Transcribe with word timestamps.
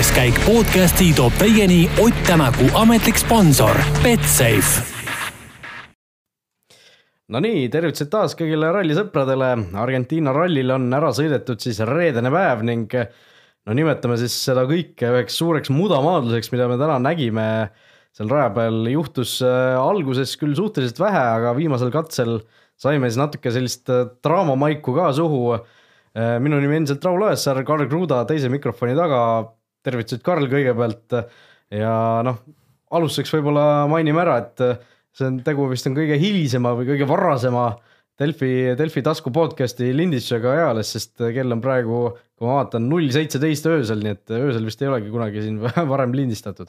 külaskäik 0.00 0.36
podcasti 0.46 1.10
toob 1.12 1.34
teieni 1.36 1.84
Ott 2.00 2.16
Tänaku 2.24 2.70
ametlik 2.74 3.18
sponsor 3.20 3.76
Betsafe. 4.00 4.80
Nonii, 7.28 7.66
tervitused 7.68 8.08
taas 8.08 8.32
kõigile 8.32 8.70
rallisõpradele. 8.72 9.50
Argentiina 9.76 10.32
rallil 10.32 10.72
on 10.72 10.86
ära 10.96 11.10
sõidetud 11.12 11.60
siis 11.60 11.82
reedene 11.84 12.32
päev 12.32 12.64
ning 12.64 12.96
no 12.96 13.76
nimetame 13.76 14.16
siis 14.22 14.38
seda 14.46 14.64
kõike 14.70 15.10
üheks 15.10 15.36
suureks 15.36 15.68
mudamaadluseks, 15.68 16.48
mida 16.54 16.70
me 16.70 16.80
täna 16.80 16.96
nägime 16.96 17.44
seal 18.16 18.32
raja 18.32 18.54
peal. 18.56 18.80
juhtus 18.88 19.36
äh, 19.44 19.76
alguses 19.76 20.32
küll 20.40 20.56
suhteliselt 20.56 21.02
vähe, 21.02 21.26
aga 21.34 21.52
viimasel 21.60 21.92
katsel 21.92 22.38
saime 22.80 23.12
siis 23.12 23.20
natuke 23.20 23.52
sellist 23.52 23.92
äh, 23.92 24.08
draamamaiku 24.24 24.96
ka 24.96 25.12
suhu 25.12 25.60
Äh, 26.10 26.40
minu 26.42 26.58
nimi 26.58 26.74
endiselt 26.74 27.04
Raul 27.06 27.22
Õessaar, 27.22 27.60
Karl 27.62 27.86
Kruda 27.86 28.24
teise 28.26 28.48
mikrofoni 28.50 28.96
taga. 28.98 29.20
Tervitused, 29.86 30.22
Karl, 30.26 30.48
kõigepealt. 30.50 31.18
Ja 31.74 31.92
noh, 32.26 32.40
alustuseks 32.96 33.36
võib-olla 33.36 33.86
mainime 33.90 34.24
ära, 34.24 34.40
et 34.42 34.64
see 35.14 35.28
on, 35.28 35.38
tegu 35.46 35.68
vist 35.70 35.86
on 35.90 35.96
kõige 35.98 36.18
hilisema 36.20 36.74
või 36.78 36.88
kõige 36.92 37.08
varasema 37.10 37.70
Delfi, 38.20 38.76
Delfi 38.76 39.00
tasku 39.00 39.32
podcast'i 39.32 39.94
lindistusega 39.96 40.52
eales, 40.66 40.90
sest 40.92 41.22
kell 41.32 41.54
on 41.54 41.62
praegu, 41.64 42.02
kui 42.36 42.48
ma 42.48 42.58
vaatan, 42.58 42.84
null 42.90 43.08
seitseteist 43.14 43.68
öösel, 43.70 44.02
nii 44.04 44.16
et 44.16 44.32
öösel 44.36 44.66
vist 44.68 44.82
ei 44.82 44.90
olegi 44.90 45.12
kunagi 45.12 45.44
siin 45.46 45.56
varem 45.94 46.12
lindistatud. 46.16 46.68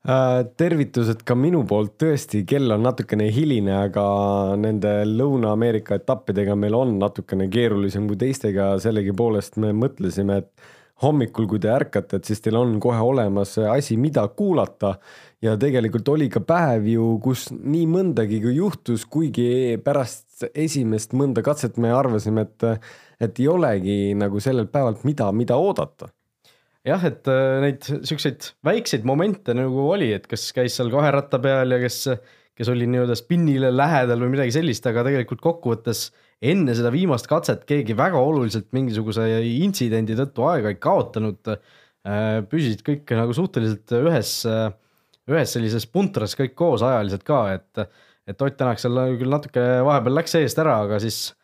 Äh, 0.00 0.40
tervitused 0.56 1.22
ka 1.28 1.36
minu 1.36 1.60
poolt, 1.68 1.94
tõesti, 2.00 2.42
kell 2.48 2.72
on 2.74 2.82
natukene 2.88 3.28
hiline, 3.30 3.74
aga 3.84 4.04
nende 4.58 4.96
Lõuna-Ameerika 5.06 6.00
etappidega 6.00 6.56
meil 6.58 6.74
on 6.78 6.96
natukene 6.98 7.50
keerulisem 7.52 8.08
kui 8.08 8.18
teistega, 8.18 8.72
sellegipoolest 8.82 9.60
me 9.60 9.74
mõtlesime, 9.76 10.40
et 10.40 10.70
hommikul, 11.02 11.46
kui 11.48 11.60
te 11.62 11.70
ärkate, 11.72 12.20
et 12.20 12.28
siis 12.28 12.42
teil 12.44 12.58
on 12.60 12.76
kohe 12.82 13.00
olemas 13.00 13.56
asi, 13.72 13.96
mida 13.96 14.26
kuulata. 14.36 14.98
ja 15.42 15.56
tegelikult 15.56 16.08
oli 16.08 16.28
ka 16.28 16.40
päev 16.44 16.86
ju, 16.86 17.18
kus 17.24 17.48
nii 17.50 17.86
mõndagi 17.88 18.42
juhtus, 18.54 19.06
kuigi 19.08 19.78
pärast 19.84 20.44
esimest 20.54 21.12
mõnda 21.16 21.42
katset 21.42 21.76
me 21.80 21.92
arvasime, 21.92 22.42
et, 22.42 22.88
et 23.20 23.40
ei 23.40 23.48
olegi 23.48 24.14
nagu 24.14 24.40
sellelt 24.40 24.72
päevalt 24.72 25.04
mida, 25.04 25.32
mida 25.32 25.56
oodata 25.56 26.10
jah, 26.86 27.02
et 27.04 27.28
äh, 27.28 27.60
neid 27.64 27.84
siukseid 27.84 28.52
väikseid 28.66 29.06
momente 29.08 29.54
nagu 29.56 29.88
oli, 29.92 30.12
et 30.16 30.26
kas 30.30 30.48
käis 30.56 30.76
seal 30.78 30.92
kahe 30.92 31.12
ratta 31.14 31.40
peal 31.42 31.76
ja 31.76 31.80
kes, 31.82 32.02
kes 32.56 32.72
oli 32.72 32.88
nii-öelda 32.90 33.16
spinnile 33.18 33.72
lähedal 33.74 34.24
või 34.24 34.34
midagi 34.36 34.54
sellist, 34.56 34.86
aga 34.88 35.04
tegelikult 35.06 35.42
kokkuvõttes 35.44 36.08
enne 36.40 36.74
seda 36.76 36.92
viimast 36.94 37.28
katset 37.28 37.66
keegi 37.68 37.96
väga 37.98 38.20
oluliselt 38.20 38.70
mingisuguse 38.76 39.26
intsidendi 39.60 40.16
tõttu 40.18 40.46
aega 40.48 40.72
ei 40.72 40.78
kaotanud. 40.80 41.52
Äh, 42.00 42.40
püsisid 42.48 42.84
kõik 42.86 43.10
nagu 43.12 43.34
suhteliselt 43.36 43.92
ühes, 43.98 44.30
ühes 45.28 45.52
sellises 45.52 45.84
puntras 45.84 46.32
kõik 46.38 46.54
koos 46.56 46.84
ajaliselt 46.86 47.26
ka, 47.28 47.42
et, 47.58 47.98
et 48.30 48.46
Ott 48.46 48.56
Tänak 48.56 48.80
seal 48.80 48.96
küll 49.20 49.28
natuke 49.28 49.66
vahepeal 49.84 50.16
läks 50.16 50.38
eest 50.40 50.62
ära, 50.62 50.78
aga 50.86 50.96
siis, 51.04 51.34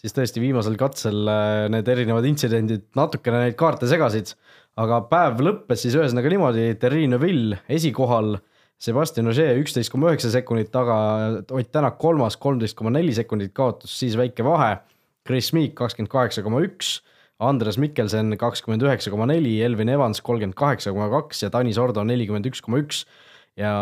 siis 0.00 0.16
tõesti 0.16 0.40
viimasel 0.40 0.78
katsel 0.80 1.28
äh, 1.28 1.66
need 1.72 1.92
erinevad 1.92 2.24
intsidendid 2.30 2.88
natukene 2.96 3.44
neid 3.44 3.60
kaarte 3.60 3.90
segasid 3.90 4.32
aga 4.80 5.00
päev 5.10 5.40
lõppes 5.44 5.84
siis 5.84 5.96
ühesõnaga 5.96 6.30
niimoodi, 6.32 6.68
Terrine 6.80 7.18
Vill 7.20 7.56
esikohal, 7.72 8.36
Sebastian 8.82 9.30
Ogier 9.30 9.56
üksteist 9.56 9.90
koma 9.92 10.10
üheksa 10.10 10.30
sekundit 10.34 10.68
taga, 10.72 10.96
Ott 11.48 11.70
Tänak 11.72 11.96
kolmas, 11.98 12.36
kolmteist 12.36 12.76
koma 12.76 12.92
neli 12.92 13.14
sekundit 13.16 13.54
kaotus, 13.56 13.94
siis 13.98 14.16
väike 14.18 14.44
vahe. 14.44 14.76
Chris 15.26 15.52
Meek 15.56 15.74
kakskümmend 15.78 16.12
kaheksa 16.12 16.44
koma 16.44 16.60
üks, 16.62 17.00
Andres 17.42 17.80
Mikkelsen 17.82 18.36
kakskümmend 18.38 18.84
üheksa 18.84 19.10
koma 19.10 19.26
neli, 19.26 19.56
Elvin 19.64 19.90
Evans 19.90 20.20
kolmkümmend 20.24 20.56
kaheksa 20.56 20.92
koma 20.94 21.08
kaks 21.10 21.42
ja 21.42 21.50
Tanis 21.50 21.80
Ordo 21.82 22.04
nelikümmend 22.06 22.46
üks 22.46 22.62
koma 22.62 22.78
üks. 22.84 23.06
ja, 23.56 23.72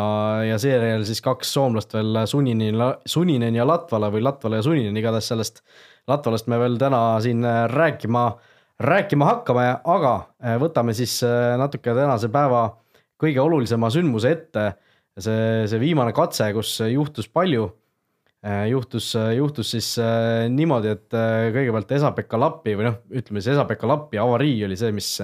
ja 0.47 0.56
seejärel 0.62 1.05
siis 1.05 1.21
kaks 1.21 1.50
soomlast 1.53 1.93
veel, 1.94 2.22
Suninen, 2.31 2.78
Suninen 3.06 3.59
ja 3.59 3.66
Latvala 3.66 4.09
või 4.15 4.22
Latvala 4.22 4.62
ja 4.62 4.66
Suninen, 4.66 4.97
igatahes 4.97 5.28
sellest 5.28 5.61
Latvalast 6.09 6.47
me 6.47 6.59
veel 6.62 6.78
täna 6.78 7.03
siin 7.21 7.43
rääkima 7.75 8.28
rääkima 8.81 9.28
hakkame, 9.28 9.66
aga 9.84 10.15
äh, 10.43 10.56
võtame 10.61 10.94
siis 10.97 11.21
äh, 11.22 11.55
natuke 11.59 11.94
tänase 11.94 12.28
päeva 12.32 12.66
kõige 13.21 13.41
olulisema 13.41 13.91
sündmuse 13.91 14.32
ette. 14.34 14.72
See, 15.20 15.64
see 15.70 15.80
viimane 15.82 16.14
katse, 16.16 16.50
kus 16.56 16.76
juhtus 16.91 17.30
palju. 17.30 17.69
Äh, 18.44 18.66
juhtus, 18.69 19.14
juhtus 19.36 19.70
siis 19.72 19.94
niimoodi, 20.52 20.91
et 20.92 21.14
kõigepealt 21.54 21.94
Esa-Pekka 21.97 22.41
Lappi 22.41 22.75
või 22.76 22.91
noh, 22.91 22.98
ütleme 23.08 23.41
siis 23.41 23.54
Esa-Pekka 23.54 23.88
Lappi 23.88 24.20
avarii 24.20 24.58
oli 24.66 24.76
see, 24.76 24.92
mis, 24.92 25.14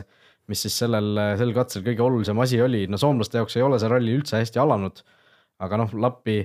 mis 0.48 0.64
siis 0.64 0.78
sellel, 0.84 1.18
sel 1.36 1.52
katsel 1.56 1.84
kõige 1.84 2.06
olulisem 2.06 2.40
asi 2.40 2.62
oli. 2.64 2.86
no 2.88 3.00
soomlaste 3.00 3.42
jaoks 3.42 3.58
ei 3.58 3.66
ole 3.66 3.80
see 3.82 3.92
ralli 3.92 4.16
üldse 4.16 4.40
hästi 4.40 4.62
alanud. 4.62 5.04
aga 5.60 5.82
noh, 5.82 5.92
Lappi 6.00 6.38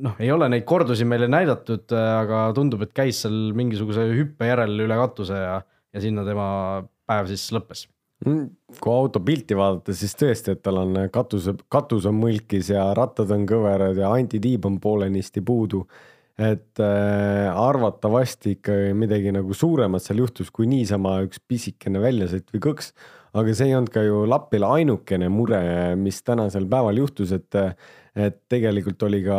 noh, 0.00 0.16
ei 0.24 0.32
ole 0.32 0.48
neid 0.48 0.64
kordusi 0.64 1.04
meile 1.04 1.28
näidatud, 1.28 1.92
aga 1.92 2.46
tundub, 2.56 2.86
et 2.86 2.96
käis 2.96 3.20
seal 3.26 3.52
mingisuguse 3.58 4.08
hüppe 4.16 4.48
järel 4.48 4.86
üle 4.86 5.02
katuse 5.04 5.36
ja 5.36 5.56
ja 5.96 6.02
sinna 6.04 6.24
tema 6.26 6.46
päev 7.08 7.30
siis 7.30 7.48
lõppes 7.56 7.86
kui 8.24 8.92
auto 8.92 9.20
pilti 9.20 9.56
vaadata, 9.56 9.94
siis 9.94 10.16
tõesti, 10.16 10.54
et 10.56 10.62
tal 10.64 10.80
on 10.80 10.96
katuse, 11.12 11.52
katus 11.72 12.06
on 12.08 12.16
mõlkis 12.18 12.70
ja 12.72 12.88
rattad 12.96 13.32
on 13.34 13.44
kõverad 13.48 13.98
ja 14.00 14.12
antitiib 14.14 14.64
on 14.68 14.78
poolenisti 14.80 15.44
puudu. 15.44 15.86
et 16.36 16.80
äh, 16.84 17.48
arvatavasti 17.48 18.58
ikka 18.58 18.72
midagi 18.92 19.30
nagu 19.32 19.54
suuremat 19.56 20.02
seal 20.04 20.18
juhtus, 20.20 20.50
kui 20.52 20.66
niisama 20.68 21.22
üks 21.24 21.40
pisikene 21.40 22.00
väljasõit 22.00 22.50
või 22.52 22.60
kõks. 22.60 22.92
aga 23.32 23.54
see 23.54 23.68
ei 23.68 23.76
olnud 23.76 23.92
ka 23.92 24.02
ju 24.04 24.24
Lapile 24.28 24.66
ainukene 24.66 25.28
mure, 25.28 25.96
mis 25.96 26.22
tänasel 26.22 26.66
päeval 26.68 26.96
juhtus, 26.96 27.32
et, 27.32 27.56
et 28.16 28.36
tegelikult 28.48 29.02
oli 29.08 29.22
ka 29.24 29.38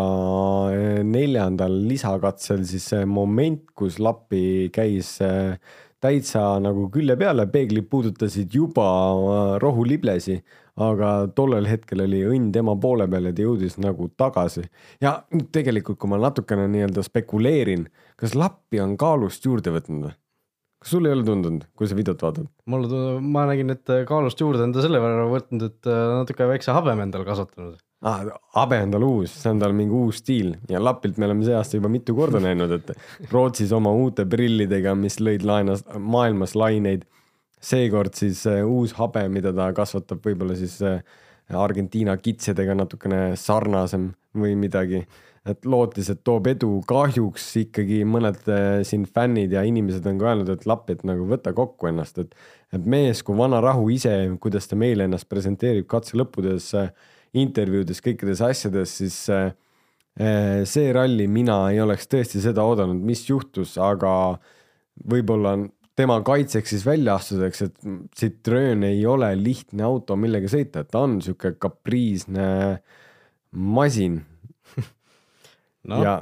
äh, 0.70 1.04
neljandal 1.04 1.82
lisakatsel 1.90 2.66
siis 2.66 2.90
see 2.94 3.06
moment, 3.06 3.66
kus 3.76 4.00
Lappi 4.00 4.70
käis 4.74 5.20
äh, 5.22 5.58
täitsa 6.04 6.44
nagu 6.62 6.88
külje 6.94 7.16
peale, 7.20 7.48
peeglid 7.50 7.88
puudutasid 7.92 8.54
juba 8.54 8.86
äh, 8.86 9.56
rohuliblesi, 9.64 10.38
aga 10.88 11.12
tollel 11.38 11.66
hetkel 11.70 12.04
oli 12.06 12.22
õnn 12.28 12.52
tema 12.54 12.76
poole 12.78 13.08
peal 13.10 13.30
ja 13.30 13.34
ta 13.34 13.46
jõudis 13.48 13.80
nagu 13.82 14.10
tagasi. 14.20 14.68
ja 15.02 15.18
tegelikult, 15.52 15.98
kui 15.98 16.12
ma 16.12 16.22
natukene 16.22 16.68
nii-öelda 16.74 17.06
spekuleerin, 17.06 17.88
kas 18.20 18.38
Lappi 18.38 18.82
on 18.84 18.96
kaalust 18.98 19.46
juurde 19.46 19.74
võtnud 19.74 20.10
või? 20.10 20.16
kas 20.78 20.94
sul 20.94 21.10
ei 21.10 21.16
ole 21.16 21.26
tundunud, 21.26 21.66
kui 21.74 21.90
sa 21.90 21.98
videot 21.98 22.22
vaatad? 22.22 22.52
mulle 22.70 22.92
tundub, 22.92 23.26
ma 23.34 23.48
nägin, 23.50 23.74
et 23.74 23.96
kaalust 24.10 24.42
juurde 24.42 24.68
on 24.68 24.76
ta 24.76 24.86
selle 24.86 25.02
võrra 25.02 25.26
võtnud, 25.34 25.66
et 25.72 25.90
äh, 25.90 26.06
natuke 26.22 26.52
väikse 26.54 26.78
habeme 26.78 27.08
endale 27.10 27.26
kasvatanud 27.26 27.82
ah,. 28.02 28.24
habe 28.56 28.80
on 28.84 28.92
tal 28.94 29.06
uus, 29.08 29.34
see 29.42 29.52
on 29.52 29.62
tal 29.62 29.76
mingi 29.76 29.96
uus 29.96 30.22
stiil 30.22 30.54
ja 30.70 30.82
Lapilt 30.84 31.18
me 31.18 31.28
oleme 31.30 31.46
see 31.46 31.56
aasta 31.58 31.80
juba 31.80 31.92
mitu 31.92 32.16
korda 32.18 32.42
näinud, 32.44 32.74
et 32.78 33.32
Rootsis 33.32 33.74
oma 33.76 33.94
uute 33.94 34.28
prillidega, 34.30 34.96
mis 34.96 35.20
lõid 35.22 35.46
laenas, 35.48 35.86
maailmas 35.98 36.56
laineid. 36.56 37.08
seekord 37.62 38.14
siis 38.14 38.44
uh, 38.46 38.62
uus 38.70 38.94
habe, 39.00 39.24
mida 39.34 39.54
ta 39.54 39.72
kasvatab 39.74 40.22
võib-olla 40.26 40.56
siis 40.56 40.78
uh, 40.86 41.00
Argentiina 41.58 42.18
kitsedega 42.20 42.76
natukene 42.76 43.36
sarnasem 43.36 44.12
või 44.36 44.56
midagi. 44.56 45.08
et 45.48 45.64
lootis, 45.66 46.10
et 46.12 46.20
toob 46.28 46.48
edu, 46.52 46.82
kahjuks 46.88 47.44
ikkagi 47.64 48.02
mõned 48.06 48.50
uh, 48.52 48.84
siin 48.84 49.06
fännid 49.08 49.54
ja 49.56 49.64
inimesed 49.64 50.06
on 50.06 50.18
ka 50.20 50.26
öelnud, 50.34 50.50
et 50.52 50.66
Lapp, 50.68 50.90
et 50.92 51.06
nagu 51.08 51.24
võta 51.26 51.54
kokku 51.56 51.88
ennast, 51.88 52.18
et, 52.20 52.36
et 52.76 52.86
mees 52.86 53.24
kui 53.24 53.38
vana 53.38 53.62
rahu 53.64 53.88
ise, 53.90 54.12
kuidas 54.44 54.68
ta 54.68 54.76
meile 54.76 55.08
ennast 55.08 55.30
presenteerib 55.32 55.88
katse 55.88 56.20
lõppudes 56.20 56.68
uh, 56.76 56.92
intervjuudes, 57.42 58.02
kõikides 58.04 58.42
asjades, 58.46 58.98
siis 59.02 59.18
äh, 59.34 59.50
äh, 60.20 60.62
see 60.70 60.92
ralli 60.96 61.28
mina 61.32 61.64
ei 61.72 61.82
oleks 61.84 62.10
tõesti 62.12 62.42
seda 62.44 62.66
oodanud, 62.68 63.00
mis 63.06 63.26
juhtus, 63.30 63.76
aga 63.82 64.12
võib-olla 65.08 65.58
tema 65.98 66.20
kaitseks 66.26 66.76
siis 66.76 66.86
väljaastuseks, 66.86 67.62
et 67.66 67.92
Citroen 68.18 68.86
ei 68.86 69.02
ole 69.10 69.32
lihtne 69.40 69.86
auto, 69.88 70.18
millega 70.20 70.50
sõita, 70.52 70.84
et 70.84 70.92
ta 70.94 71.04
on 71.08 71.20
sihuke 71.26 71.56
kapriisne 71.62 72.50
masin. 73.52 74.22
No.. 75.88 76.02
ja 76.04 76.14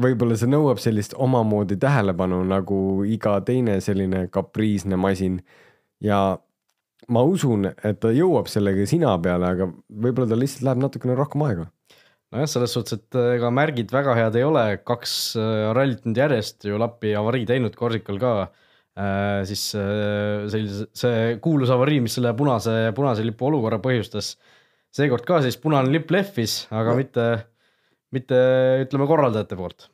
võib-olla 0.00 0.36
see 0.38 0.48
nõuab 0.48 0.78
sellist 0.80 1.12
omamoodi 1.18 1.76
tähelepanu 1.76 2.38
nagu 2.48 2.76
iga 3.04 3.34
teine 3.44 3.74
selline 3.84 4.22
kapriisne 4.32 4.96
masin. 4.96 5.40
Ja 6.00 6.38
ma 7.10 7.24
usun, 7.26 7.68
et 7.70 8.00
ta 8.02 8.12
jõuab 8.14 8.48
sellega 8.50 8.86
sina 8.88 9.12
peale, 9.22 9.52
aga 9.54 9.68
võib-olla 9.90 10.30
tal 10.30 10.42
lihtsalt 10.42 10.66
läheb 10.68 10.82
natukene 10.84 11.16
rohkem 11.18 11.44
aega. 11.46 11.66
nojah, 12.30 12.50
selles 12.50 12.74
suhtes, 12.76 13.00
et 13.00 13.18
äh, 13.18 13.34
ega 13.36 13.50
märgid 13.54 13.92
väga 13.94 14.14
head 14.18 14.38
ei 14.38 14.46
ole, 14.46 14.64
kaks 14.86 15.14
äh, 15.40 15.70
rallit 15.76 16.06
nüüd 16.06 16.20
järjest 16.22 16.68
ju 16.68 16.78
Lappi 16.78 17.14
avarii 17.18 17.46
teinud, 17.48 17.74
Korsikal 17.78 18.20
ka 18.22 18.32
äh,. 18.46 19.42
siis 19.50 19.66
äh, 19.78 20.46
sellise, 20.52 20.86
see 20.94 21.36
kuulus 21.42 21.74
avarii, 21.74 22.00
mis 22.04 22.14
selle 22.18 22.34
punase, 22.38 22.76
punase 22.96 23.26
lipu 23.26 23.50
olukorra 23.50 23.80
põhjustas. 23.82 24.36
seekord 24.94 25.26
ka 25.26 25.42
siis 25.42 25.58
punane 25.58 25.90
lipp 25.90 26.10
lehvis, 26.14 26.64
aga 26.70 26.94
no. 26.94 27.00
mitte, 27.02 27.30
mitte 28.14 28.44
ütleme 28.86 29.10
korraldajate 29.10 29.58
poolt 29.58 29.90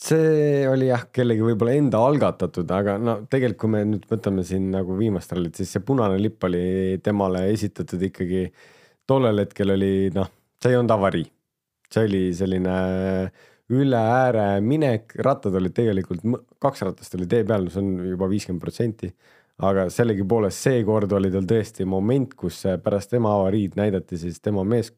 see 0.00 0.66
oli 0.68 0.90
jah, 0.90 1.06
kellegi 1.12 1.44
võib-olla 1.44 1.74
enda 1.76 2.00
algatatud, 2.04 2.70
aga 2.76 2.96
no 3.00 3.16
tegelikult, 3.30 3.60
kui 3.62 3.72
me 3.72 3.82
nüüd 3.88 4.04
võtame 4.10 4.44
siin 4.46 4.68
nagu 4.74 4.96
viimast 4.98 5.32
rallit, 5.32 5.56
siis 5.56 5.72
see 5.72 5.84
punane 5.86 6.18
lipp 6.20 6.44
oli 6.48 6.98
temale 7.04 7.46
esitatud 7.52 8.02
ikkagi 8.10 8.44
tollel 9.08 9.44
hetkel 9.44 9.72
oli 9.76 10.10
noh, 10.14 10.28
see 10.60 10.74
ei 10.74 10.80
olnud 10.80 10.94
avarii. 10.96 11.26
see 11.92 12.08
oli 12.08 12.22
selline 12.34 12.76
üle 13.76 13.98
ääre 13.98 14.60
minek, 14.62 15.16
rattad 15.22 15.54
olid 15.58 15.74
tegelikult, 15.74 16.22
kaks 16.62 16.84
ratast 16.86 17.16
oli 17.18 17.26
tee 17.30 17.46
peal, 17.46 17.66
see 17.70 17.82
on 17.82 18.12
juba 18.12 18.28
viiskümmend 18.30 18.62
protsenti. 18.62 19.10
aga 19.56 19.86
sellegipoolest 19.88 20.66
seekord 20.66 21.12
oli 21.16 21.30
tal 21.32 21.46
tõesti 21.48 21.86
moment, 21.88 22.34
kus 22.36 22.60
pärast 22.84 23.14
tema 23.14 23.32
avariid 23.38 23.78
näidati 23.80 24.18
siis 24.20 24.42
tema 24.44 24.64
mees, 24.68 24.92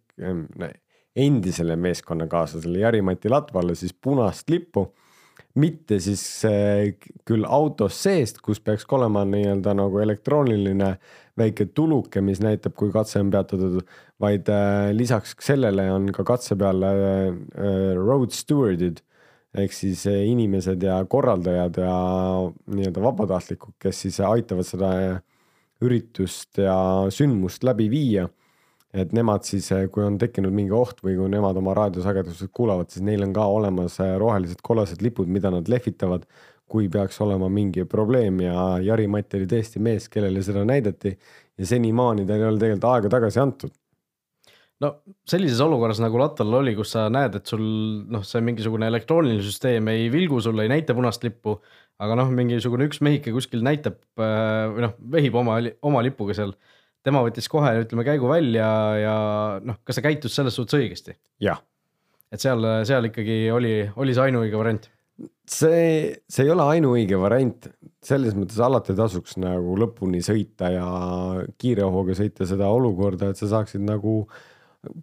endisele 1.19 1.77
meeskonnakaaslasele 1.81 2.83
Jari-Mati 2.83 3.31
Latvale 3.33 3.75
siis 3.79 3.95
punast 3.95 4.51
lippu. 4.51 4.89
Mitte 5.59 5.99
siis 6.03 6.23
äh, 6.47 6.93
küll 7.27 7.47
autos 7.49 7.97
seest, 8.05 8.43
kus 8.45 8.61
peaks 8.63 8.87
olema 8.95 9.25
nii-öelda 9.27 9.73
nagu 9.75 9.99
elektrooniline 10.03 10.93
väike 11.39 11.69
tuluke, 11.75 12.21
mis 12.23 12.43
näitab, 12.43 12.77
kui 12.79 12.93
katse 12.95 13.23
on 13.23 13.33
peatatud, 13.33 13.81
vaid 14.23 14.51
äh, 14.53 14.91
lisaks 14.95 15.35
sellele 15.43 15.89
on 15.95 16.11
ka 16.15 16.27
katse 16.27 16.59
peal 16.59 16.85
äh, 16.87 17.31
road 17.99 18.35
steward'id. 18.37 19.03
Ehk 19.59 19.73
siis 19.73 20.03
inimesed 20.05 20.83
ja 20.85 20.99
korraldajad 21.09 21.79
ja 21.81 21.93
nii-öelda 22.69 23.01
vabatahtlikud, 23.01 23.79
kes 23.81 24.03
siis 24.05 24.19
aitavad 24.21 24.67
seda 24.69 24.91
üritust 25.83 26.61
ja 26.61 26.77
sündmust 27.15 27.65
läbi 27.65 27.89
viia 27.91 28.27
et 28.95 29.13
nemad 29.13 29.45
siis, 29.45 29.71
eh, 29.73 29.87
kui 29.93 30.05
on 30.05 30.19
tekkinud 30.21 30.55
mingi 30.55 30.73
oht 30.73 31.03
või 31.05 31.17
kui 31.19 31.29
nemad 31.33 31.57
oma 31.61 31.75
raadiosagedused 31.77 32.53
kuulavad, 32.57 32.89
siis 32.93 33.05
neil 33.05 33.25
on 33.27 33.35
ka 33.37 33.45
olemas 33.45 33.99
eh, 34.01 34.15
rohelised 34.21 34.63
kollased 34.65 35.03
lipud, 35.05 35.29
mida 35.29 35.53
nad 35.53 35.69
lehvitavad, 35.69 36.25
kui 36.69 36.89
peaks 36.93 37.21
olema 37.25 37.49
mingi 37.53 37.85
probleem. 37.89 38.41
Ja 38.45 38.79
Jari-Mati 38.85 39.41
oli 39.41 39.49
tõesti 39.49 39.81
mees, 39.81 40.09
kellele 40.13 40.43
seda 40.45 40.65
näidati 40.69 41.15
ja 41.59 41.69
senimaani 41.69 42.27
tal 42.29 42.43
ei 42.43 42.49
ole 42.49 42.61
tegelikult 42.61 42.89
aega 42.93 43.13
tagasi 43.17 43.41
antud. 43.45 43.75
No 44.79 44.93
sellises 45.27 45.59
olukorras 45.65 45.99
nagu 45.99 46.21
Latval 46.21 46.61
oli, 46.61 46.73
kus 46.79 46.93
sa 46.95 47.09
näed, 47.11 47.35
et 47.41 47.51
sul 47.51 47.63
noh, 48.13 48.23
see 48.23 48.43
mingisugune 48.47 48.87
elektrooniline 48.87 49.43
süsteem 49.43 49.89
ei 49.91 50.07
vilgu 50.13 50.39
sulle, 50.45 50.69
ei 50.69 50.71
näita 50.71 50.95
punast 50.95 51.25
lippu, 51.27 51.57
aga 51.99 52.15
noh, 52.21 52.31
mingisugune 52.31 52.87
üks 52.87 53.03
mehike 53.03 53.35
kuskil 53.35 53.65
näitab 53.67 53.99
eh, 53.99 54.67
või 54.77 54.85
noh, 54.87 54.95
vehib 55.17 55.41
oma, 55.41 55.59
oma 55.83 56.05
lipuga 56.07 56.37
seal 56.39 56.55
tema 57.07 57.23
võttis 57.25 57.49
kohe, 57.51 57.73
ütleme, 57.85 58.05
käigu 58.07 58.31
välja 58.31 58.69
ja 58.99 59.17
noh, 59.65 59.81
kas 59.87 59.99
ta 59.99 60.05
käitus 60.05 60.37
selles 60.39 60.57
suhtes 60.59 60.79
õigesti? 60.79 61.17
jah. 61.45 61.61
et 62.33 62.43
seal, 62.43 62.65
seal 62.89 63.11
ikkagi 63.11 63.43
oli, 63.55 63.75
oli 63.97 64.17
see 64.17 64.29
ainuõige 64.29 64.61
variant? 64.61 64.91
see, 65.49 66.13
see 66.31 66.47
ei 66.47 66.53
ole 66.53 66.67
ainuõige 66.75 67.19
variant, 67.21 67.71
selles 68.05 68.37
mõttes 68.39 68.61
alati 68.63 68.95
tasuks 68.99 69.39
nagu 69.41 69.77
lõpuni 69.81 70.21
sõita 70.25 70.71
ja 70.75 70.87
kiire 71.59 71.89
hooga 71.89 72.17
sõita 72.19 72.47
seda 72.49 72.71
olukorda, 72.75 73.33
et 73.33 73.41
sa 73.41 73.51
saaksid 73.51 73.83
nagu 73.87 74.21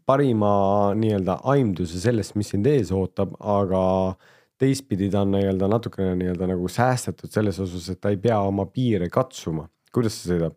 parima 0.08 0.94
nii-öelda 0.98 1.42
aimduse 1.52 2.00
sellest, 2.00 2.38
mis 2.40 2.54
sind 2.54 2.68
ees 2.70 2.94
ootab, 2.96 3.36
aga 3.40 4.16
teistpidi 4.62 5.10
ta 5.12 5.26
on 5.26 5.34
nii-öelda 5.36 5.68
natukene 5.72 6.14
nii-öelda 6.22 6.48
nagu 6.54 6.70
säästetud 6.72 7.34
selles 7.34 7.60
osas, 7.60 7.90
et 7.92 8.00
ta 8.02 8.14
ei 8.14 8.20
pea 8.22 8.40
oma 8.40 8.70
piire 8.72 9.10
katsuma, 9.12 9.68
kuidas 9.94 10.22
ta 10.22 10.32
sõidab 10.32 10.56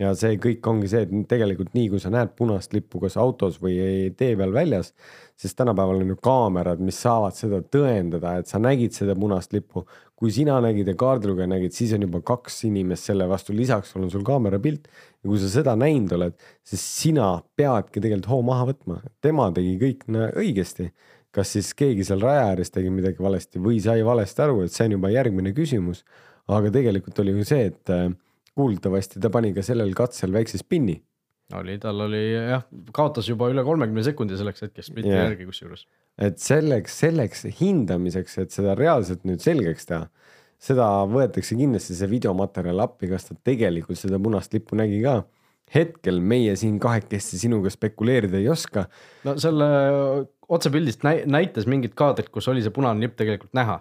ja 0.00 0.10
see 0.18 0.38
kõik 0.42 0.64
ongi 0.66 0.88
see, 0.90 1.04
et 1.06 1.12
tegelikult 1.30 1.74
nii 1.76 1.90
kui 1.92 2.02
sa 2.02 2.10
näed 2.12 2.32
punast 2.38 2.74
lippu 2.74 2.98
kas 3.04 3.16
autos 3.20 3.60
või 3.62 3.76
tee 4.18 4.34
peal 4.38 4.54
väljas, 4.54 4.90
siis 5.38 5.54
tänapäeval 5.54 6.02
on 6.02 6.10
ju 6.14 6.18
kaamerad, 6.24 6.82
mis 6.82 6.98
saavad 7.04 7.36
seda 7.38 7.60
tõendada, 7.62 8.36
et 8.40 8.50
sa 8.50 8.58
nägid 8.62 8.96
seda 8.96 9.14
punast 9.18 9.54
lippu. 9.54 9.84
kui 10.14 10.30
sina 10.32 10.56
nägid 10.62 10.86
ja 10.88 10.94
kaardilugeja 10.96 11.46
nägid, 11.50 11.74
siis 11.74 11.92
on 11.92 12.04
juba 12.06 12.20
kaks 12.24 12.62
inimest 12.64 13.10
selle 13.10 13.26
vastu, 13.28 13.52
lisaks 13.52 13.96
on 13.96 14.10
sul 14.10 14.22
kaamera 14.24 14.58
pilt. 14.58 14.88
ja 15.22 15.28
kui 15.28 15.38
sa 15.38 15.48
seda 15.48 15.76
näinud 15.76 16.12
oled, 16.12 16.38
siis 16.62 16.82
sina 17.02 17.42
peadki 17.56 18.00
tegelikult 18.00 18.30
hoo 18.30 18.42
maha 18.42 18.70
võtma, 18.72 19.00
tema 19.20 19.50
tegi 19.52 19.78
kõik 19.78 20.06
õigesti 20.10 20.90
kas 21.34 21.50
siis 21.50 21.72
keegi 21.74 22.04
seal 22.06 22.20
raja 22.22 22.44
ääres 22.52 22.70
tegi 22.70 22.90
midagi 22.94 23.18
valesti 23.18 23.58
või 23.58 23.80
sai 23.82 24.04
valesti 24.06 24.42
aru, 24.44 24.60
et 24.62 24.72
see 24.72 24.86
on 24.86 24.92
juba 24.98 25.10
järgmine 25.10 25.50
küsimus. 25.54 26.04
aga 26.46 26.70
tegelikult 26.70 27.18
oli 27.18 27.32
ju 27.32 27.44
see, 27.48 27.66
et 27.72 27.90
kuuldavasti 28.58 29.20
ta 29.22 29.30
pani 29.34 29.52
ka 29.56 29.64
sellel 29.66 29.92
katsel 29.96 30.32
väikse 30.34 30.60
spinni. 30.60 30.96
oli, 31.54 31.76
tal 31.78 32.00
oli 32.06 32.22
jah, 32.32 32.64
kaotas 32.96 33.28
juba 33.28 33.50
üle 33.52 33.64
kolmekümne 33.66 34.02
sekundi 34.06 34.38
selleks 34.40 34.64
hetkeks 34.64 34.88
spliti 34.90 35.12
yeah. 35.12 35.26
järgi 35.28 35.48
kusjuures. 35.50 35.86
et 36.18 36.40
selleks, 36.42 36.98
selleks 37.04 37.46
hindamiseks, 37.60 38.38
et 38.42 38.54
seda 38.54 38.76
reaalselt 38.78 39.26
nüüd 39.28 39.44
selgeks 39.44 39.90
teha, 39.90 40.08
seda 40.64 40.88
võetakse 41.10 41.58
kindlasti 41.58 41.96
see 41.98 42.10
videomaterjal 42.10 42.86
appi, 42.86 43.10
kas 43.12 43.28
ta 43.28 43.36
tegelikult 43.50 44.00
seda 44.00 44.20
punast 44.22 44.54
lippu 44.56 44.78
nägi 44.80 45.02
ka 45.04 45.22
hetkel 45.74 46.20
meie 46.20 46.54
siin 46.60 46.76
kahekesti 46.80 47.38
sinuga 47.40 47.72
spekuleerida 47.72 48.38
ei 48.40 48.48
oska. 48.52 48.86
no 49.24 49.36
selle 49.40 49.66
otsepildist 50.48 51.04
näitas 51.04 51.66
mingit 51.70 51.94
kaadrit, 51.98 52.30
kus 52.32 52.48
oli 52.52 52.62
see 52.62 52.74
punane 52.74 53.04
lipp 53.04 53.16
tegelikult 53.18 53.54
näha 53.56 53.80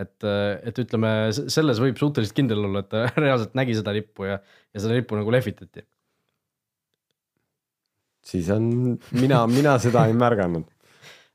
et, 0.00 0.26
et 0.70 0.82
ütleme, 0.84 1.10
selles 1.32 1.80
võib 1.82 1.98
suhteliselt 2.00 2.36
kindel 2.36 2.66
olla, 2.68 2.84
et 2.84 2.92
ta 2.92 3.06
reaalselt 3.24 3.56
nägi 3.58 3.76
seda 3.78 3.94
lippu 3.96 4.28
ja, 4.30 4.38
ja 4.74 4.84
seda 4.84 4.96
lippu 4.98 5.18
nagu 5.18 5.34
lehvitati. 5.34 5.86
siis 8.24 8.48
on, 8.50 8.96
mina, 9.12 9.44
mina 9.50 9.76
seda 9.82 10.06
ei 10.08 10.14
märganud. 10.16 10.64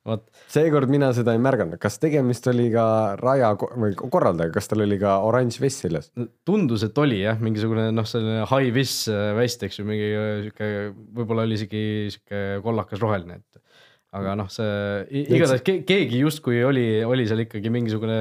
seekord 0.56 0.90
mina 0.90 1.12
seda 1.14 1.36
ei 1.36 1.42
märganud, 1.44 1.78
kas 1.82 2.00
tegemist 2.02 2.48
oli 2.50 2.70
ka 2.74 2.86
raja 3.20 3.52
või 3.60 3.94
korraldajaga, 4.00 4.56
kas 4.56 4.72
tal 4.72 4.84
oli 4.86 4.98
ka 5.02 5.20
oranž 5.28 5.60
vest 5.62 5.86
seljas? 5.86 6.10
tundus, 6.48 6.84
et 6.88 6.98
oli 6.98 7.22
jah, 7.22 7.38
mingisugune 7.44 7.90
noh, 7.94 8.08
selline 8.10 8.48
high 8.50 8.74
vis 8.76 9.04
vest, 9.38 9.64
eks 9.68 9.82
ju, 9.82 9.86
mingi 9.88 10.10
sihuke, 10.48 10.72
võib-olla 11.20 11.46
oli 11.46 11.60
isegi 11.60 11.84
sihuke 12.16 12.44
kollakas 12.66 13.04
roheline, 13.04 13.40
et 13.44 13.69
aga 14.18 14.36
noh, 14.40 14.48
see 14.52 15.26
igatahes 15.36 15.64
keegi 15.66 16.22
justkui 16.24 16.64
oli, 16.66 16.86
oli 17.06 17.28
seal 17.30 17.44
ikkagi 17.44 17.72
mingisugune 17.74 18.16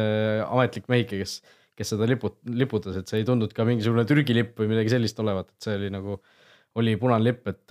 ametlik 0.44 0.88
mehike, 0.92 1.20
kes, 1.22 1.38
kes 1.78 1.94
seda 1.94 2.08
liput-, 2.10 2.40
liputas, 2.52 2.98
et 3.00 3.08
see 3.08 3.22
ei 3.22 3.28
tundunud 3.28 3.54
ka 3.56 3.64
mingisugune 3.68 4.04
Türgi 4.08 4.36
lipp 4.36 4.60
või 4.60 4.68
midagi 4.74 4.92
sellist 4.92 5.20
olevat, 5.24 5.48
et 5.54 5.68
see 5.68 5.78
oli 5.78 5.90
nagu, 5.94 6.18
oli 6.78 6.94
punane 7.00 7.24
lipp, 7.24 7.48
et, 7.48 7.64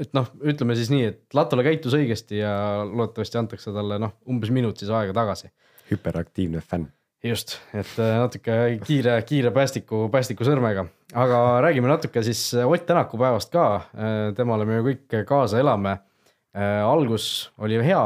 et 0.00 0.16
noh, 0.16 0.32
ütleme 0.48 0.78
siis 0.78 0.90
nii, 0.94 1.12
et 1.12 1.36
Latole 1.36 1.66
käitus 1.66 1.98
õigesti 1.98 2.40
ja 2.40 2.56
loodetavasti 2.88 3.42
antakse 3.42 3.76
talle 3.76 4.00
noh, 4.00 4.16
umbes 4.32 4.54
minut 4.54 4.80
siis 4.80 4.92
aega 4.92 5.16
tagasi. 5.16 5.52
hüperaktiivne 5.92 6.64
fänn 6.64 6.88
just, 7.26 7.58
et 7.76 7.92
natuke 7.98 8.56
kiire, 8.86 9.20
kiire 9.26 9.50
päästiku, 9.52 10.06
päästiku 10.12 10.46
sõrmega, 10.46 10.86
aga 11.18 11.44
räägime 11.64 11.90
natuke 11.90 12.22
siis 12.24 12.40
Ott 12.62 12.84
Tänaku 12.86 13.18
päevast 13.18 13.50
ka. 13.52 13.64
temale 14.36 14.64
me 14.64 14.76
ju 14.78 14.84
kõik 14.92 15.24
kaasa 15.26 15.58
elame 15.58 15.96
Äh, 15.96 16.15
algus 16.56 17.50
oli 17.60 17.78
hea, 17.84 18.04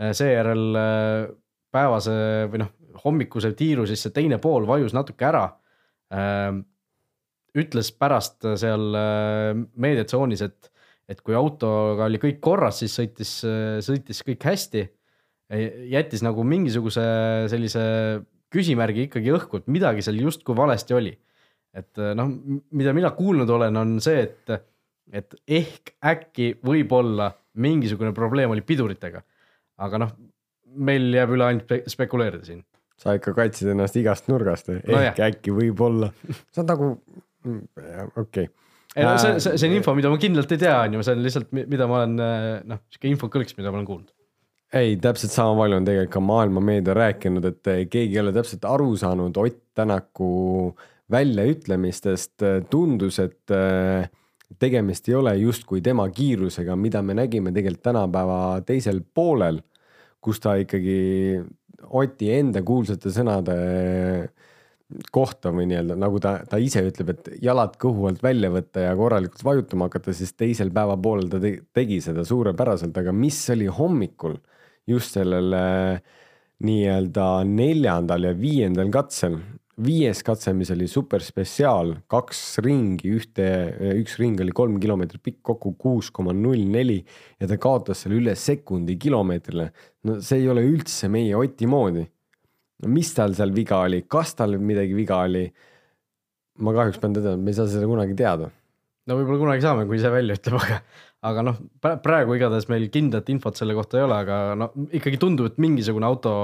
äh, 0.00 0.12
seejärel 0.16 0.78
äh, 0.80 1.26
päevase 1.74 2.14
või 2.52 2.62
noh, 2.64 2.70
hommikuse 3.04 3.52
tiiru 3.58 3.84
siis 3.88 4.04
see 4.06 4.14
teine 4.14 4.38
pool 4.42 4.66
vajus 4.68 4.94
natuke 4.94 5.26
ära. 5.26 5.48
ütles 7.54 7.88
pärast 7.98 8.44
seal 8.60 8.94
meediatsoonis, 9.82 10.42
et, 10.46 10.68
et 11.10 11.20
kui 11.26 11.34
autoga 11.34 12.06
oli 12.06 12.20
kõik 12.22 12.38
korras, 12.44 12.78
siis 12.78 12.94
sõitis, 12.94 13.32
sõitis 13.82 14.22
kõik 14.22 14.46
hästi. 14.46 14.84
jättis 15.90 16.22
nagu 16.22 16.44
mingisuguse 16.46 17.02
sellise 17.50 17.82
küsimärgi 18.54 19.08
ikkagi 19.08 19.34
õhku, 19.34 19.58
et 19.58 19.66
midagi 19.66 20.06
seal 20.06 20.22
justkui 20.22 20.54
valesti 20.54 20.94
oli. 20.94 21.18
et 21.74 21.98
noh, 22.14 22.30
mida 22.70 22.94
mina 22.94 23.10
kuulnud 23.10 23.50
olen, 23.50 23.76
on 23.76 24.00
see, 24.00 24.22
et, 24.22 24.54
et 25.10 25.34
ehk 25.48 25.96
äkki 25.98 26.52
võib-olla 26.62 27.32
mingisugune 27.54 28.12
probleem 28.16 28.50
oli 28.54 28.64
piduritega. 28.66 29.22
aga 29.84 30.00
noh, 30.00 30.14
meil 30.74 31.10
jääb 31.14 31.34
üle 31.36 31.46
ainult 31.48 31.72
spekuleerida 31.90 32.46
siin. 32.46 32.64
sa 32.98 33.16
ikka 33.18 33.34
kaitsid 33.36 33.72
ennast 33.72 33.96
igast 33.98 34.28
nurgast 34.30 34.70
või 34.70 34.80
no, 34.86 34.98
ehk 35.00 35.18
jah. 35.18 35.30
äkki 35.32 35.54
võib-olla, 35.54 36.10
see 36.54 36.62
on 36.62 36.68
nagu 36.70 36.90
mm, 37.44 37.62
okei 38.16 38.20
okay. 38.22 38.50
ei 38.94 39.06
no 39.06 39.16
see, 39.18 39.38
see, 39.42 39.58
see 39.58 39.70
on 39.70 39.78
info, 39.80 39.94
mida 39.98 40.12
ma 40.12 40.20
kindlalt 40.22 40.52
ei 40.54 40.62
tea, 40.62 40.76
on 40.86 40.98
ju, 40.98 41.06
see 41.06 41.16
on 41.16 41.24
lihtsalt, 41.24 41.54
mida 41.58 41.88
ma 41.90 42.02
olen 42.02 42.20
noh, 42.70 42.84
sihuke 42.94 43.10
infokõlks, 43.10 43.58
mida 43.58 43.72
ma 43.72 43.80
olen 43.80 43.88
kuulnud 43.90 44.12
ei, 44.74 44.96
täpselt 44.98 45.30
sama 45.30 45.54
palju 45.58 45.78
on 45.78 45.86
tegelikult 45.86 46.16
ka 46.16 46.22
maailmameedia 46.24 46.96
rääkinud, 46.98 47.44
et 47.46 47.70
keegi 47.90 48.16
ei 48.16 48.22
ole 48.22 48.32
täpselt 48.34 48.64
aru 48.66 48.94
saanud 48.98 49.36
Ott 49.38 49.60
Tänaku 49.74 50.74
väljaütlemistest. 51.10 52.42
tundus, 52.70 53.18
et 53.18 53.50
äh, 53.50 54.08
tegemist 54.58 55.08
ei 55.08 55.16
ole 55.18 55.34
justkui 55.40 55.82
tema 55.84 56.06
kiirusega, 56.10 56.76
mida 56.76 57.02
me 57.02 57.16
nägime 57.16 57.52
tegelikult 57.54 57.84
tänapäeva 57.90 58.38
teisel 58.66 59.02
poolel, 59.14 59.60
kus 60.20 60.40
ta 60.40 60.56
ikkagi 60.60 60.98
Oti 61.84 62.30
enda 62.32 62.62
kuulsate 62.64 63.10
sõnade 63.12 63.54
kohta 65.12 65.50
või 65.52 65.66
nii-öelda 65.68 65.96
nagu 65.98 66.20
ta, 66.22 66.38
ta 66.48 66.56
ise 66.60 66.80
ütleb, 66.86 67.10
et 67.12 67.28
jalad 67.44 67.74
kõhu 67.80 68.06
alt 68.08 68.22
välja 68.24 68.50
võtta 68.52 68.86
ja 68.86 68.94
korralikult 68.96 69.44
vajutama 69.44 69.88
hakata, 69.88 70.14
siis 70.16 70.32
teisel 70.38 70.70
päevapoolel 70.74 71.28
ta 71.32 71.40
tegi 71.76 72.00
seda 72.04 72.24
suurepäraselt, 72.24 72.96
aga 73.00 73.12
mis 73.16 73.40
oli 73.52 73.68
hommikul 73.68 74.38
just 74.88 75.16
sellel 75.18 75.56
nii-öelda 76.64 77.28
neljandal 77.48 78.28
ja 78.30 78.34
viiendal 78.38 78.92
katsel. 78.94 79.38
Viies 79.82 80.22
katse, 80.26 80.52
mis 80.54 80.70
oli 80.74 80.86
super 80.90 81.22
spetsiaal, 81.24 81.94
kaks 82.10 82.40
ringi, 82.64 83.10
ühte, 83.16 83.46
üks 83.98 84.16
ring 84.20 84.40
oli 84.42 84.54
kolm 84.54 84.78
kilomeetrit 84.82 85.22
pikk, 85.24 85.40
kokku 85.50 85.74
kuus 85.80 86.10
koma 86.14 86.34
null 86.36 86.62
neli 86.70 87.00
ja 87.40 87.48
ta 87.50 87.58
kaotas 87.60 88.04
selle 88.04 88.20
üle 88.20 88.36
sekundi 88.38 88.98
kilomeetrile. 89.00 89.70
no 90.06 90.18
see 90.22 90.42
ei 90.42 90.50
ole 90.52 90.64
üldse 90.66 91.10
meie 91.10 91.34
Oti 91.36 91.66
moodi. 91.66 92.04
no 92.82 92.90
mis 92.90 93.14
tal 93.14 93.34
seal 93.34 93.54
viga 93.54 93.82
oli, 93.86 94.04
kas 94.08 94.34
tal 94.38 94.58
midagi 94.58 94.94
viga 94.94 95.22
oli? 95.26 95.48
ma 96.58 96.74
kahjuks 96.74 97.00
pean 97.02 97.16
tõdema, 97.16 97.34
et 97.34 97.42
me 97.48 97.50
ei 97.50 97.58
saa 97.58 97.66
seda 97.70 97.90
kunagi 97.90 98.14
teada 98.14 98.52
no 99.08 99.18
võib-olla 99.18 99.40
kunagi 99.42 99.64
saame, 99.64 99.88
kui 99.88 99.98
ise 99.98 100.10
välja 100.12 100.36
ütleb, 100.38 100.56
aga, 100.60 100.78
aga 101.30 101.44
noh, 101.48 101.60
praegu 102.04 102.36
igatahes 102.38 102.68
meil 102.72 102.86
kindlat 102.92 103.28
infot 103.32 103.58
selle 103.58 103.76
kohta 103.76 104.00
ei 104.00 104.06
ole, 104.06 104.20
aga 104.24 104.38
no 104.58 104.70
ikkagi 104.86 105.20
tundub, 105.20 105.50
et 105.50 105.60
mingisugune 105.62 106.08
auto 106.08 106.34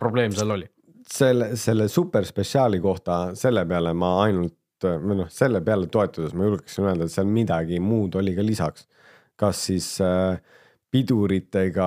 probleem 0.00 0.34
seal 0.36 0.56
oli. 0.56 0.68
Selle, 1.10 1.54
selle 1.60 1.88
superspetsiaali 1.90 2.80
kohta, 2.80 3.20
selle 3.38 3.66
peale 3.68 3.92
ma 3.96 4.16
ainult 4.24 4.56
või 4.80 5.18
noh, 5.18 5.28
selle 5.32 5.60
peale 5.64 5.90
toetudes 5.92 6.32
ma 6.32 6.46
julgeksin 6.46 6.86
öelda, 6.86 7.04
et 7.04 7.12
seal 7.12 7.28
midagi 7.28 7.80
muud 7.84 8.16
oli 8.16 8.32
ka 8.36 8.44
lisaks. 8.46 8.86
kas 9.40 9.60
siis 9.66 9.86
äh, 10.04 10.36
piduritega, 10.92 11.86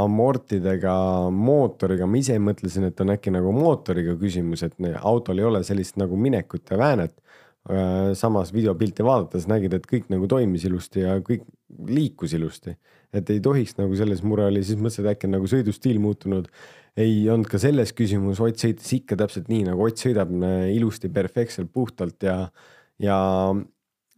amortidega, 0.00 0.94
mootoriga, 1.30 2.06
ma 2.06 2.16
ise 2.16 2.38
mõtlesin, 2.40 2.86
et 2.88 3.00
on 3.00 3.12
äkki 3.12 3.32
nagu 3.34 3.52
mootoriga 3.52 4.14
küsimus, 4.20 4.62
et 4.64 4.76
autol 5.00 5.40
ei 5.40 5.44
ole 5.44 5.60
sellist 5.64 5.98
nagu 6.00 6.16
minekut 6.16 6.70
ja 6.70 6.78
väänet 6.80 7.16
Äh, 7.64 8.12
samas 8.12 8.50
videopilti 8.52 9.04
vaadates 9.04 9.46
nägid, 9.48 9.72
et 9.72 9.86
kõik 9.88 10.10
nagu 10.12 10.26
toimis 10.28 10.66
ilusti 10.68 11.00
ja 11.00 11.14
kõik 11.24 11.46
liikus 11.88 12.34
ilusti. 12.36 12.74
Et 13.14 13.30
ei 13.30 13.42
tohiks 13.42 13.76
nagu 13.78 13.94
selles 13.98 14.22
mure 14.26 14.48
oli, 14.50 14.62
siis 14.66 14.80
mõtlesin, 14.80 15.06
et 15.06 15.14
äkki 15.14 15.28
on 15.28 15.36
nagu 15.38 15.50
sõidustiil 15.50 16.00
muutunud. 16.02 16.48
ei 16.96 17.28
olnud 17.30 17.48
ka 17.50 17.58
selles 17.58 17.90
küsimus, 17.90 18.40
Ott 18.40 18.60
sõitis 18.60 18.92
ikka 19.00 19.16
täpselt 19.18 19.48
nii, 19.50 19.64
nagu 19.70 19.86
Ott 19.86 19.98
sõidab 19.98 20.30
ilusti, 20.70 21.10
perfektselt, 21.10 21.72
puhtalt 21.72 22.22
ja, 22.22 22.50
ja 22.98 23.18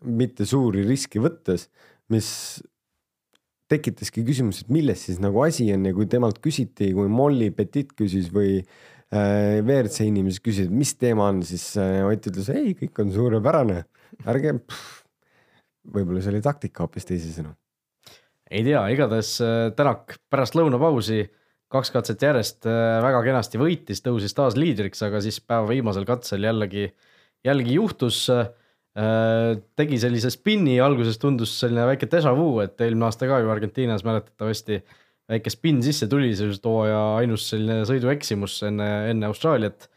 mitte 0.04 0.44
suuri 0.44 0.84
riske 0.84 1.20
võttes, 1.20 1.68
mis 2.12 2.28
tekitaski 3.68 4.22
küsimuse, 4.22 4.64
et 4.64 4.68
milles 4.70 5.00
siis 5.08 5.18
nagu 5.18 5.40
asi 5.42 5.72
on 5.74 5.88
ja 5.88 5.94
kui 5.94 6.06
temalt 6.06 6.38
küsiti, 6.44 6.92
kui 6.94 7.08
Molly 7.10 7.50
Petit 7.50 7.90
küsis 7.96 8.28
või 8.32 8.60
Äh, 9.14 9.62
WRC 9.62 10.02
inimesed 10.08 10.42
küsisid, 10.42 10.72
mis 10.74 10.96
teema 10.98 11.28
on, 11.30 11.44
siis 11.46 11.68
äh, 11.78 12.00
Ott 12.08 12.26
ütles, 12.26 12.48
ei, 12.50 12.72
kõik 12.74 12.98
on 13.04 13.12
suurepärane, 13.14 13.84
ärge. 14.26 14.56
võib-olla 15.94 16.22
see 16.24 16.32
oli 16.32 16.42
taktika 16.42 16.82
hoopis 16.82 17.06
teisisõnu. 17.06 17.52
Ei 18.50 18.62
tea, 18.66 18.82
igatahes 18.94 19.36
äh, 19.44 19.54
Tänak 19.76 20.18
pärast 20.30 20.56
lõunapausi 20.58 21.24
kaks 21.72 21.90
katset 21.90 22.22
järjest 22.22 22.66
väga 23.02 23.20
kenasti 23.26 23.58
võitis, 23.58 23.98
tõusis 24.04 24.34
taas 24.36 24.54
liidriks, 24.54 25.00
aga 25.02 25.18
siis 25.24 25.40
päeva 25.42 25.66
viimasel 25.66 26.06
katsel 26.06 26.46
jällegi, 26.46 26.86
jällegi 27.44 27.74
juhtus. 27.74 28.20
tegi 29.76 29.98
sellise 30.00 30.30
spinni, 30.32 30.78
alguses 30.80 31.18
tundus 31.20 31.50
selline 31.60 31.82
väike 31.90 32.06
déjà 32.08 32.30
vu, 32.32 32.60
et 32.62 32.80
eelmine 32.80 33.10
aasta 33.10 33.26
ka 33.28 33.42
ju 33.42 33.50
Argentiinas 33.52 34.06
mäletatavasti 34.06 34.78
väike 35.28 35.50
spin 35.52 35.82
sisse 35.84 36.08
tuli, 36.08 36.30
see 36.38 36.48
just 36.48 36.64
hooaja 36.64 37.02
ainus 37.18 37.48
selline 37.50 37.82
sõidueksimus 37.88 38.60
enne, 38.70 38.88
enne 39.10 39.28
Austraaliat. 39.28 39.90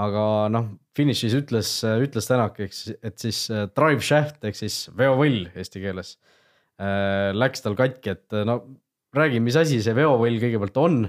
aga 0.00 0.24
noh, 0.48 0.70
finišis 0.96 1.34
ütles, 1.36 1.70
ütles 1.84 2.30
Tänak, 2.30 2.60
eks, 2.64 2.84
et 3.02 3.18
siis 3.18 3.42
äh, 3.50 3.66
drive 3.76 4.00
shaft 4.00 4.46
ehk 4.46 4.56
siis 4.56 4.84
veovõll 4.96 5.50
eesti 5.58 5.82
keeles 5.82 6.14
äh, 6.14 6.29
läks 6.80 7.60
tal 7.60 7.74
katki, 7.76 8.14
et 8.14 8.38
no 8.48 8.60
räägi, 9.16 9.40
mis 9.42 9.58
asi 9.58 9.80
see 9.84 9.96
veovõll 9.96 10.38
kõigepealt 10.40 10.78
on, 10.80 11.02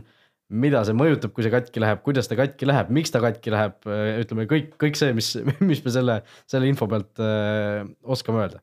mida 0.51 0.81
see 0.87 0.95
mõjutab, 0.97 1.31
kui 1.35 1.45
see 1.45 1.53
katki 1.53 1.83
läheb, 1.83 2.01
kuidas 2.05 2.27
ta 2.27 2.37
katki 2.39 2.67
läheb, 2.67 2.91
miks 2.93 3.13
ta 3.13 3.21
katki 3.23 3.53
läheb, 3.53 3.77
äh, 3.87 4.17
ütleme 4.23 4.47
kõik, 4.49 4.73
kõik 4.81 4.99
see, 4.99 5.13
mis, 5.15 5.31
mis 5.69 5.83
me 5.85 5.93
selle, 5.93 6.19
selle 6.51 6.69
info 6.69 6.89
pealt 6.91 7.21
öö, 7.23 7.87
oskame 8.15 8.43
öelda 8.43 8.61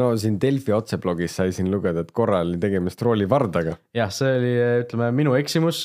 no 0.00 0.12
siin 0.20 0.36
Delfi 0.42 0.74
otseblogis 0.74 1.34
sai 1.40 1.54
siin 1.54 1.70
lugeda, 1.70 2.04
et 2.04 2.12
korra 2.14 2.42
oli 2.44 2.58
tegemist 2.62 3.00
roolivardaga. 3.02 3.76
jah, 3.96 4.12
see 4.14 4.36
oli, 4.38 4.52
ütleme 4.84 5.10
minu 5.22 5.34
eksimus, 5.38 5.82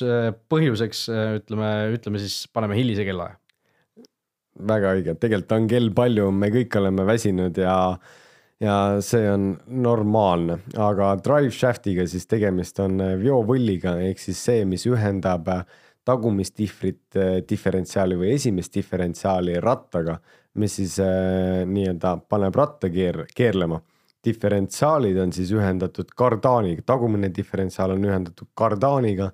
põhjuseks 0.52 1.08
ütleme, 1.42 1.72
ütleme 1.96 2.22
siis 2.22 2.44
paneme 2.54 2.78
hilise 2.78 3.06
kellaaja. 3.08 3.38
väga 4.70 4.94
õige, 4.98 5.18
tegelikult 5.18 5.58
on 5.58 5.72
kell 5.72 5.90
palju, 5.98 6.30
me 6.34 6.52
kõik 6.54 6.78
oleme 6.82 7.08
väsinud 7.10 7.58
ja, 7.62 7.80
ja 8.64 9.02
see 9.04 9.26
on 9.32 9.50
normaalne, 9.68 10.62
aga 10.80 11.16
drive 11.24 11.52
shaft'iga 11.52 12.06
siis 12.08 12.28
tegemist 12.32 12.80
on 12.84 13.02
veovõlliga 13.20 13.98
ehk 14.08 14.22
siis 14.22 14.40
see, 14.48 14.64
mis 14.70 14.86
ühendab 14.88 15.50
tagumist 16.06 16.56
difrit, 16.58 17.18
diferentsiaali 17.50 18.16
või 18.20 18.36
esimest 18.36 18.76
diferentsiaali 18.78 19.58
rattaga, 19.60 20.20
mis 20.62 20.78
siis 20.80 21.00
äh, 21.04 21.66
nii-öelda 21.68 22.16
paneb 22.30 22.56
ratta 22.56 22.92
keer-, 22.94 23.26
keerlema 23.36 23.82
diferentsiaalid 24.26 25.18
on 25.22 25.34
siis 25.36 25.52
ühendatud 25.56 26.10
kardaaniga, 26.18 26.84
tagumine 26.86 27.30
diferentsiaal 27.34 27.96
on 27.96 28.08
ühendatud 28.08 28.50
kardaaniga, 28.58 29.30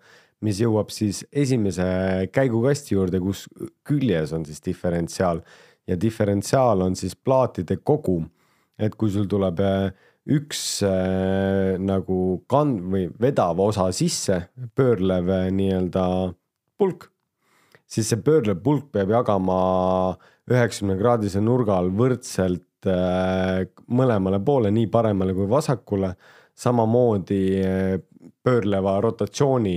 mis 0.45 0.59
jõuab 0.63 0.91
siis 0.93 1.23
esimese 1.31 1.85
käigukasti 2.33 2.95
juurde, 2.95 3.21
kus 3.23 3.45
küljes 3.87 4.33
on 4.35 4.45
siis 4.47 4.63
diferentsiaal 4.65 5.43
ja 5.87 5.97
diferentsiaal 5.99 6.83
on 6.87 6.97
siis 6.97 7.15
plaatide 7.15 7.77
kogum. 7.83 8.27
Et 8.81 8.97
kui 8.97 9.13
sul 9.13 9.29
tuleb 9.29 9.61
äh, 9.63 9.91
üks 10.31 10.81
äh, 10.87 11.77
nagu 11.81 12.41
kand- 12.51 12.81
või 12.93 13.07
vedav 13.21 13.61
osa 13.61 13.91
sisse, 13.95 14.47
pöörlev 14.77 15.29
äh, 15.29 15.47
nii-öelda 15.53 16.05
pulk, 16.81 17.11
siis 17.85 18.09
see 18.09 18.21
pöörlev 18.25 18.61
pulk 18.65 18.91
peab 18.93 19.13
jagama 19.13 19.61
üheksakümne 20.51 20.97
kraadise 20.99 21.41
nurga 21.43 21.77
all 21.77 21.93
võrdselt 21.95 22.65
Äh, 22.81 23.67
mõlemale 23.93 24.39
poole, 24.41 24.71
nii 24.73 24.87
paremale 24.89 25.35
kui 25.37 25.45
vasakule, 25.49 26.15
samamoodi 26.57 27.41
äh, 27.61 27.99
pöörleva 28.41 28.95
rotatsiooni 29.03 29.75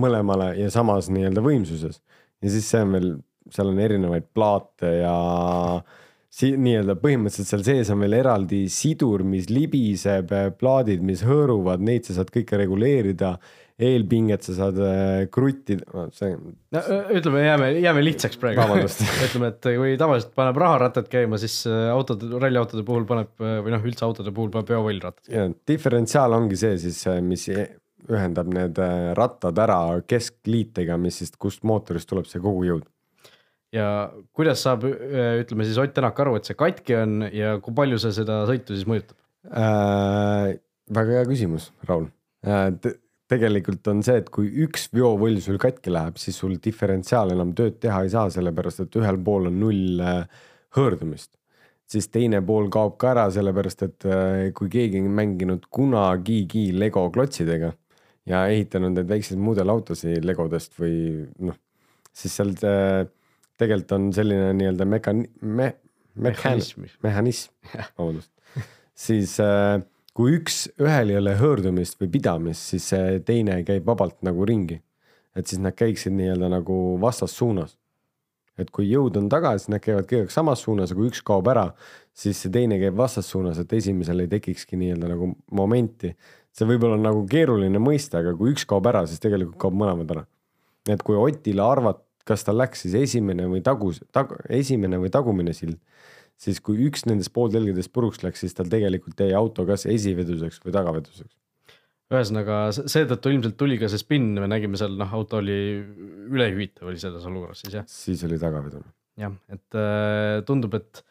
mõlemale 0.00 0.54
ja 0.56 0.70
samas 0.72 1.10
nii-öelda 1.12 1.42
võimsuses. 1.44 2.00
ja 2.40 2.48
siis 2.48 2.70
see 2.70 2.80
on 2.80 2.94
veel, 2.96 3.10
seal 3.52 3.68
on 3.68 3.80
erinevaid 3.84 4.30
plaate 4.32 4.94
ja 5.02 5.12
si-, 6.32 6.56
nii-öelda 6.56 6.98
põhimõtteliselt 7.02 7.50
seal 7.50 7.64
sees 7.66 7.94
on 7.94 8.02
veel 8.04 8.18
eraldi 8.20 8.66
sidur, 8.72 9.24
mis 9.26 9.48
libiseb, 9.52 10.34
plaadid, 10.58 11.04
mis 11.04 11.24
hõõruvad, 11.26 11.82
neid 11.84 12.08
sa 12.08 12.18
saad 12.18 12.32
kõike 12.34 12.60
reguleerida 12.60 13.36
eelpinget 13.78 14.42
sa 14.42 14.56
saad 14.56 14.78
äh, 14.82 15.24
kruttida, 15.30 16.08
see. 16.16 16.32
no 16.74 16.80
ütleme, 17.14 17.44
jääme, 17.44 17.68
jääme 17.78 18.02
lihtsaks 18.02 18.40
praegu. 18.42 18.64
ütleme, 19.28 19.52
et 19.52 19.68
kui 19.68 19.92
tavaliselt 20.00 20.32
paneb 20.38 20.58
raharattad 20.58 21.06
käima, 21.12 21.38
siis 21.38 21.60
äh, 21.70 21.86
autode, 21.94 22.32
ralliautode 22.42 22.82
puhul 22.86 23.06
paneb 23.08 23.30
või 23.38 23.74
noh, 23.76 23.84
üldse 23.86 24.02
autode 24.08 24.34
puhul 24.34 24.50
paneb 24.54 24.74
veovõllrattad. 24.74 25.30
ja 25.30 25.46
diferentsiaal 25.70 26.34
ongi 26.40 26.58
see 26.58 26.74
siis, 26.88 27.04
mis 27.22 27.46
ühendab 28.08 28.50
need 28.50 28.78
äh, 28.82 29.12
rattad 29.18 29.58
ära 29.62 29.80
keskliitega, 30.08 30.98
mis 31.00 31.22
siis, 31.22 31.34
kust 31.38 31.64
mootorist 31.68 32.08
tuleb 32.10 32.28
see 32.28 32.42
kogujõud. 32.42 32.86
Ja 33.74 33.88
kuidas 34.36 34.62
saab, 34.64 34.86
ütleme 34.88 35.66
siis 35.68 35.78
Ott 35.80 35.92
Tänak 35.96 36.20
aru, 36.22 36.38
et 36.38 36.48
see 36.48 36.56
katki 36.58 36.96
on 36.96 37.26
ja 37.34 37.58
kui 37.64 37.76
palju 37.76 37.98
see 38.00 38.14
seda 38.16 38.42
sõitu 38.48 38.76
siis 38.76 38.88
mõjutab 38.88 39.18
äh,? 39.52 40.56
väga 40.88 41.18
hea 41.18 41.28
küsimus, 41.28 41.68
Raul 41.88 42.08
äh, 42.48 42.70
tegelikult 43.28 43.88
on 43.92 44.02
see, 44.04 44.20
et 44.22 44.30
kui 44.32 44.48
üks 44.64 44.88
veovõll 44.94 45.40
sul 45.44 45.58
katki 45.60 45.92
läheb, 45.92 46.16
siis 46.20 46.38
sul 46.40 46.56
diferentsiaal 46.64 47.34
enam 47.34 47.52
tööd 47.56 47.76
teha 47.82 48.00
ei 48.04 48.12
saa, 48.12 48.30
sellepärast 48.32 48.86
et 48.86 48.96
ühel 49.00 49.20
pool 49.24 49.50
on 49.50 49.58
null 49.60 50.00
äh, 50.00 50.46
hõõrdumist. 50.76 51.34
siis 51.88 52.08
teine 52.12 52.42
pool 52.44 52.66
kaob 52.68 52.98
ka 53.00 53.12
ära, 53.14 53.28
sellepärast 53.32 53.84
et 53.86 54.08
äh, 54.08 54.48
kui 54.56 54.68
keegi 54.72 55.00
on 55.00 55.12
mänginud 55.16 55.68
kunagigi 55.72 56.70
Lego 56.72 57.06
klotsidega 57.12 57.72
ja 58.28 58.46
ehitanud 58.48 58.96
neid 58.96 59.08
väikseid 59.08 59.40
mudelautosid 59.40 60.24
Legodest 60.24 60.76
või 60.80 61.28
noh, 61.40 61.56
siis 62.12 62.36
seal 62.36 62.52
äh, 62.64 63.04
tegelikult 63.58 63.94
on 63.98 64.10
selline 64.16 64.52
nii-öelda 64.58 64.86
mekan- 64.88 65.26
me,, 65.40 65.72
mehhanism, 66.14 66.88
mehhanism, 67.02 67.52
vabandust 67.98 68.32
siis 68.98 69.38
äh, 69.42 69.80
kui 70.16 70.34
üks, 70.38 70.66
ühel 70.82 71.12
ei 71.12 71.20
ole 71.20 71.36
hõõrdumist 71.38 71.98
või 72.00 72.10
pidamist, 72.18 72.72
siis 72.72 72.90
see 72.92 73.18
teine 73.26 73.60
käib 73.66 73.86
vabalt 73.86 74.18
nagu 74.26 74.46
ringi. 74.48 74.82
et 75.38 75.46
siis 75.46 75.60
nad 75.62 75.76
käiksid 75.78 76.10
nii-öelda 76.18 76.48
nagu 76.50 76.98
vastassuunas. 77.00 77.76
et 78.58 78.70
kui 78.74 78.88
jõud 78.90 79.16
on 79.20 79.28
taga, 79.30 79.52
siis 79.58 79.70
nad 79.70 79.82
käivad 79.82 80.08
kõigega 80.10 80.34
samas 80.34 80.64
suunas, 80.66 80.90
aga 80.90 80.98
kui 80.98 81.12
üks 81.12 81.22
kaob 81.22 81.46
ära, 81.46 81.68
siis 82.12 82.40
see 82.42 82.50
teine 82.50 82.80
käib 82.80 82.96
vastassuunas, 82.98 83.60
et 83.62 83.72
esimesel 83.72 84.24
ei 84.24 84.32
tekikski 84.32 84.76
nii-öelda 84.80 85.12
nagu 85.14 85.30
momenti. 85.52 86.16
see 86.52 86.66
võib 86.66 86.88
olla 86.88 86.98
nagu 86.98 87.22
keeruline 87.30 87.78
mõista, 87.78 88.18
aga 88.18 88.34
kui 88.34 88.50
üks 88.56 88.66
kaob 88.66 88.86
ära, 88.90 89.06
siis 89.06 89.22
tegelikult 89.22 89.60
kaob 89.60 89.78
mõlemad 89.78 90.10
ära. 90.16 90.26
et 90.88 91.02
kui 91.02 91.16
Otile 91.16 91.62
arvata, 91.62 92.02
kas 92.28 92.44
tal 92.44 92.60
läks 92.60 92.84
siis 92.84 92.94
esimene 92.98 93.48
või 93.48 93.64
tagus 93.64 94.02
tag,, 94.12 94.36
esimene 94.52 95.00
või 95.00 95.10
tagumine 95.12 95.56
sild 95.56 95.80
siis 96.38 96.62
kui 96.62 96.78
üks 96.86 97.04
nendest 97.08 97.32
pooltelgedest 97.34 97.92
puruks 97.94 98.22
läks, 98.22 98.44
siis 98.44 98.54
tal 98.56 98.70
tegelikult 98.70 99.18
jäi 99.20 99.34
auto 99.36 99.66
kas 99.68 99.86
esiveduseks 99.90 100.62
või 100.64 100.74
tagaveduseks. 100.76 101.34
ühesõnaga 102.14 102.60
se- 102.72 102.86
seetõttu 102.88 103.34
ilmselt 103.34 103.58
tuli 103.60 103.76
ka 103.80 103.90
see 103.90 104.00
spinn, 104.00 104.38
me 104.38 104.48
nägime 104.48 104.78
seal 104.80 104.94
noh, 104.96 105.10
auto 105.18 105.42
oli 105.42 105.58
ülehüvitav 106.30 106.88
oli 106.88 107.00
selles 107.02 107.26
olukorras 107.28 107.64
siis 107.64 107.76
jah, 107.80 107.84
siis 107.90 108.24
oli 108.24 108.38
tagavedu. 108.40 108.80
jah, 109.18 109.34
et 109.52 109.76
äh, 109.76 110.38
tundub, 110.48 110.78
et, 110.78 111.02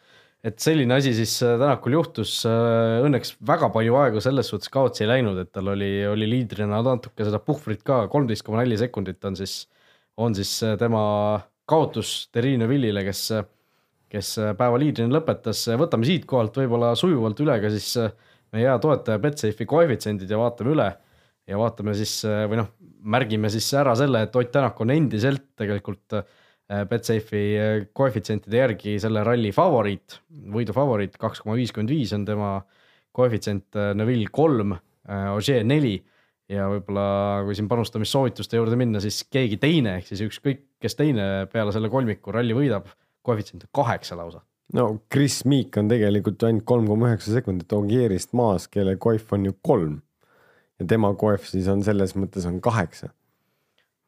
et 0.48 0.58
selline 0.64 0.96
asi 0.96 1.14
siis 1.14 1.36
äh, 1.44 1.58
Tänakul 1.60 2.00
juhtus. 2.00 2.40
Õnneks 2.48 3.36
väga 3.46 3.70
palju 3.74 4.00
aega 4.00 4.24
selles 4.24 4.48
suhtes 4.48 4.72
kaotsi 4.72 5.04
ei 5.04 5.12
läinud, 5.12 5.38
et 5.44 5.52
tal 5.52 5.74
oli, 5.76 5.92
oli 6.08 6.30
liidrina 6.38 6.80
natuke 6.82 7.28
seda 7.28 7.44
puhvrit 7.44 7.84
ka, 7.84 8.06
kolmteist 8.14 8.48
koma 8.48 8.64
neli 8.64 8.80
sekundit 8.80 9.28
on 9.28 9.36
siis, 9.36 9.66
on 10.18 10.36
siis 10.36 10.56
äh, 10.64 10.78
tema 10.80 11.04
kaotus 11.68 12.30
Terrine 12.32 12.68
Villile, 12.70 13.04
kes, 13.08 13.28
kes 14.10 14.38
äh, 14.42 14.56
päeva 14.58 14.80
liidrina 14.82 15.20
lõpetas. 15.20 15.68
võtame 15.80 16.08
siitkohalt 16.08 16.58
võib-olla 16.58 16.96
sujuvalt 16.96 17.40
üle 17.44 17.60
ka 17.62 17.72
siis 17.74 17.94
äh, 18.02 18.12
meie 18.54 18.68
hea 18.68 18.78
toetaja 18.82 19.22
Betsafe'i 19.22 19.68
koefitsiendid 19.70 20.32
ja 20.32 20.40
vaatame 20.40 20.74
üle. 20.76 20.88
Ja 21.48 21.60
vaatame 21.62 21.94
siis 21.96 22.20
äh, 22.28 22.44
või 22.50 22.60
noh, 22.62 22.74
märgime 23.08 23.52
siis 23.52 23.68
ära 23.80 23.94
selle, 24.00 24.26
et 24.26 24.36
Ott 24.36 24.52
Tänak 24.52 24.80
on 24.84 24.92
endiselt 24.92 25.46
tegelikult 25.60 26.18
äh, 26.20 26.26
Betsafe'i 26.90 27.46
äh, 27.56 27.86
koefitsientide 27.96 28.64
järgi 28.64 28.98
selle 29.04 29.24
ralli 29.28 29.54
favoriit, 29.56 30.20
võidu 30.54 30.76
favoriit, 30.76 31.16
kaks 31.22 31.44
koma 31.44 31.56
viiskümmend 31.60 31.94
viis 31.94 32.12
on 32.18 32.28
tema 32.28 32.58
koefitsient, 33.18 33.74
Neville 33.98 34.28
kolm, 34.30 34.76
Ogier 35.08 35.64
neli 35.66 35.96
ja 36.50 36.70
võib-olla 36.72 37.08
kui 37.46 37.58
siin 37.58 37.68
panustamissoovituste 37.72 38.60
juurde 38.60 38.80
minna, 38.80 39.02
siis 39.04 39.24
keegi 39.32 39.60
teine 39.62 39.98
ehk 40.00 40.12
siis 40.12 40.24
ükskõik 40.28 40.68
kes 40.82 40.98
teine 40.98 41.26
peale 41.52 41.74
selle 41.76 41.90
kolmiku 41.94 42.34
ralli 42.36 42.56
võidab, 42.58 42.90
koefitsient 43.26 43.68
on 43.68 43.74
kaheksa 43.82 44.18
lausa. 44.20 44.42
no 44.74 44.88
Chris 45.14 45.44
Meek 45.46 45.78
on 45.80 45.90
tegelikult 45.92 46.44
ainult 46.48 46.68
kolm 46.70 46.90
koma 46.90 47.12
üheksa 47.12 47.34
sekundit 47.36 47.74
Ogierist 47.74 48.34
maas, 48.38 48.68
kelle 48.72 48.98
koef 49.02 49.34
on 49.34 49.48
ju 49.50 49.56
kolm. 49.62 50.02
ja 50.80 50.86
tema 50.86 51.14
koef 51.18 51.48
siis 51.50 51.68
on 51.74 51.84
selles 51.84 52.16
mõttes 52.16 52.46
on 52.50 52.60
kaheksa. 52.62 53.10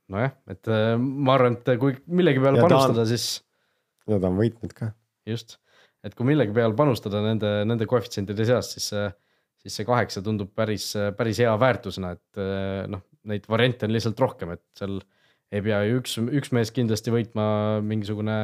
nojah, 0.10 0.36
et 0.50 0.68
äh, 0.68 0.96
ma 0.98 1.38
arvan, 1.38 1.58
et 1.58 1.80
kui 1.82 1.98
millegi 2.08 2.44
peale 2.44 2.62
Ja 2.62 2.68
panustada, 2.68 3.06
siis 3.10 3.42
ja 4.08 4.20
ta 4.20 4.30
on 4.30 4.38
võitnud 4.38 4.76
ka. 4.78 4.94
just, 5.26 5.58
et 6.04 6.16
kui 6.16 6.30
millegi 6.30 6.54
peale 6.54 6.78
panustada 6.78 7.24
nende, 7.26 7.64
nende 7.66 7.90
koefitsientide 7.90 8.46
seas, 8.46 8.74
siis 8.76 8.92
see, 8.94 9.10
siis 9.60 9.80
see 9.80 9.88
kaheksa 9.88 10.24
tundub 10.26 10.52
päris, 10.56 10.92
päris 11.18 11.42
hea 11.44 11.54
väärtusena, 11.60 12.14
et 12.16 12.42
eh, 12.42 12.84
noh, 12.92 13.04
neid 13.30 13.48
variante 13.52 13.88
on 13.88 13.94
lihtsalt 13.94 14.22
rohkem, 14.24 14.56
et 14.56 14.64
seal 14.80 15.00
ei 15.52 15.64
pea 15.66 15.82
ju 15.88 16.00
üks, 16.00 16.18
üks 16.40 16.54
mees 16.56 16.72
kindlasti 16.76 17.14
võitma 17.14 17.46
mingisugune 17.86 18.44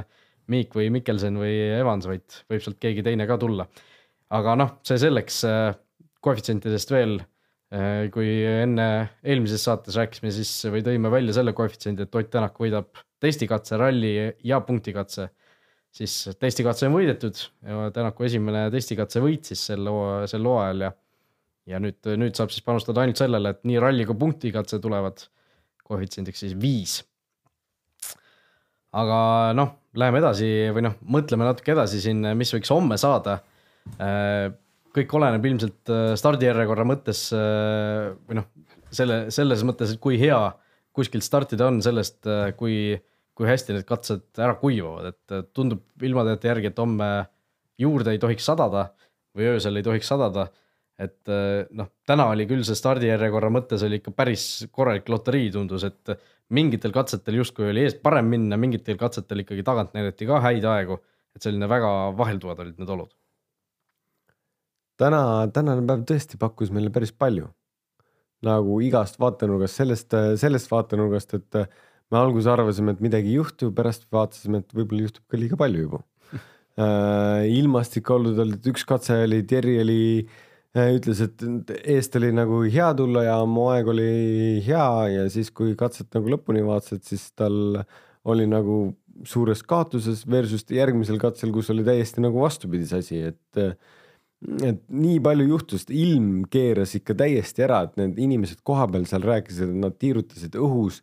Miik 0.51 0.75
või 0.77 0.91
Mikkelsen 0.93 1.39
või 1.41 1.53
Evans, 1.73 2.05
vaid 2.05 2.35
võib 2.51 2.61
sealt 2.61 2.77
keegi 2.77 3.01
teine 3.05 3.25
ka 3.25 3.37
tulla. 3.41 3.65
aga 4.35 4.53
noh, 4.59 4.75
see 4.85 4.99
selleks, 5.01 5.39
koefitsientidest 6.21 6.91
veel, 6.93 7.15
kui 8.13 8.27
enne 8.45 8.85
eelmises 9.25 9.65
saates 9.65 9.97
rääkisime, 9.97 10.29
siis 10.33 10.51
või 10.69 10.83
tõime 10.85 11.09
välja 11.13 11.33
selle 11.39 11.53
koefitsiendi, 11.57 12.05
et 12.05 12.19
Ott 12.19 12.29
Tänak 12.33 12.61
võidab 12.61 13.01
testikatse, 13.21 13.77
ralli 13.81 14.13
ja 14.45 14.61
punktikatse 14.61 15.31
siis 15.95 16.15
testikatse 16.39 16.89
on 16.89 16.97
võidetud 16.97 17.39
ja 17.65 17.89
Tänaku 17.95 18.27
esimene 18.27 18.67
testikatse 18.73 19.21
võit 19.23 19.47
siis 19.49 19.63
sel 19.71 19.87
hoo-, 19.89 20.25
sel 20.29 20.45
hooajal 20.47 20.87
ja 20.87 20.91
ja 21.69 21.79
nüüd, 21.81 21.97
nüüd 22.21 22.37
saab 22.37 22.53
siis 22.53 22.65
panustada 22.65 23.03
ainult 23.03 23.19
sellele, 23.19 23.55
et 23.55 23.63
nii 23.67 23.81
ralli 23.81 24.05
kui 24.07 24.17
punktikatse 24.19 24.79
tulevad 24.83 25.23
koefitsiendiks 25.85 26.43
siis 26.45 26.55
viis. 26.59 26.99
aga 28.95 29.17
noh, 29.57 29.73
läheme 29.99 30.21
edasi 30.21 30.49
või 30.75 30.85
noh, 30.87 30.99
mõtleme 31.03 31.47
natuke 31.47 31.73
edasi 31.73 31.99
siin, 32.03 32.21
mis 32.37 32.53
võiks 32.55 32.71
homme 32.71 32.97
saada. 32.97 33.39
kõik 34.95 35.11
oleneb 35.13 35.43
ilmselt 35.45 35.89
äh, 35.91 36.13
stardijärjekorra 36.15 36.85
mõttes 36.87 37.27
äh, 37.35 38.13
või 38.29 38.39
noh, 38.39 38.45
selle, 38.95 39.25
selles 39.29 39.65
mõttes, 39.67 39.91
et 39.91 39.99
kui 39.99 40.15
hea 40.17 40.39
kuskilt 40.95 41.25
startida 41.25 41.67
on, 41.67 41.81
sellest, 41.83 42.23
kui 42.55 42.95
kui 43.35 43.49
hästi 43.49 43.75
need 43.75 43.87
katsed 43.87 44.39
ära 44.39 44.55
kuivavad, 44.59 45.11
et 45.11 45.35
äh, 45.35 45.43
tundub 45.55 45.83
ilmateate 46.03 46.49
järgi, 46.49 46.71
et 46.71 46.79
homme 46.79 47.09
juurde 47.81 48.15
ei 48.15 48.21
tohiks 48.21 48.47
sadada 48.47 48.87
või 49.35 49.49
öösel 49.51 49.75
ei 49.75 49.85
tohiks 49.85 50.07
sadada. 50.07 50.47
Et 51.01 51.31
äh, 51.31 51.65
noh, 51.75 51.89
täna 52.07 52.29
oli 52.31 52.45
küll 52.49 52.63
see 52.67 52.77
stardijärjekorra 52.77 53.51
mõttes 53.51 53.83
oli 53.85 53.99
ikka 53.99 54.13
päris 54.15 54.45
korralik 54.71 55.09
loterii, 55.11 55.49
tundus, 55.51 55.83
et 55.87 56.15
mingitel 56.55 56.93
katsetel 56.95 57.39
justkui 57.41 57.69
oli 57.71 57.83
eest 57.85 58.01
parem 58.05 58.29
minna, 58.29 58.57
mingitel 58.61 58.97
katsetel 58.99 59.43
ikkagi 59.43 59.65
tagant 59.65 59.95
näidati 59.97 60.27
ka 60.29 60.41
häid 60.43 60.65
aegu. 60.69 61.01
et 61.35 61.43
selline 61.43 61.67
väga 61.67 62.15
vahelduvad 62.15 62.61
olid 62.63 62.77
need 62.79 62.89
olud. 62.89 63.11
täna, 64.97 65.47
tänane 65.51 65.83
päev 65.87 66.05
tõesti 66.07 66.39
pakkus 66.39 66.71
meile 66.71 66.89
päris 66.89 67.11
palju. 67.11 67.49
nagu 68.45 68.79
igast 68.81 69.19
vaatenurgast, 69.19 69.75
sellest, 69.81 70.13
sellest 70.37 70.71
vaatenurgast, 70.71 71.33
et 71.33 71.65
me 72.11 72.19
alguses 72.19 72.47
arvasime, 72.51 72.93
et 72.93 73.01
midagi 73.01 73.31
ei 73.31 73.39
juhtu, 73.39 73.71
pärast 73.73 74.05
vaatasime, 74.13 74.61
et 74.61 74.75
võib-olla 74.75 75.07
juhtub 75.07 75.23
ka 75.27 75.39
liiga 75.39 75.57
palju 75.57 75.87
juba. 75.87 76.01
ilmastik 77.59 78.09
olnud, 78.13 78.37
et 78.43 78.69
üks 78.69 78.85
katse 78.85 79.17
oli, 79.25 79.41
Terri 79.49 79.79
oli, 79.81 80.03
ütles, 80.75 81.21
et 81.23 81.71
eest 81.87 82.15
oli 82.19 82.31
nagu 82.35 82.59
hea 82.67 82.89
tulla 82.99 83.23
ja 83.23 83.35
mu 83.47 83.69
aeg 83.71 83.89
oli 83.93 84.09
hea 84.65 84.87
ja 85.13 85.25
siis, 85.31 85.51
kui 85.55 85.75
katset 85.79 86.09
nagu 86.17 86.33
lõpuni 86.33 86.63
vaatasid, 86.67 87.03
siis 87.07 87.29
tal 87.37 87.79
oli 88.27 88.47
nagu 88.49 88.79
suures 89.23 89.61
kaotuses 89.63 90.25
versus 90.27 90.65
järgmisel 90.73 91.19
katsel, 91.21 91.53
kus 91.55 91.69
oli 91.71 91.85
täiesti 91.87 92.23
nagu 92.23 92.41
vastupidise 92.43 92.99
asi, 93.03 93.21
et 93.31 93.77
et 94.61 94.81
nii 94.91 95.19
palju 95.23 95.45
juhtus, 95.47 95.85
ilm 95.89 96.43
keeras 96.51 96.91
ikka 96.99 97.15
täiesti 97.17 97.63
ära, 97.65 97.85
et 97.87 97.95
need 97.97 98.19
inimesed 98.21 98.59
kohapeal 98.67 99.07
seal 99.09 99.23
rääkisid, 99.25 99.71
et 99.71 99.79
nad 99.79 99.95
tiirutasid 99.97 100.57
õhus 100.59 100.99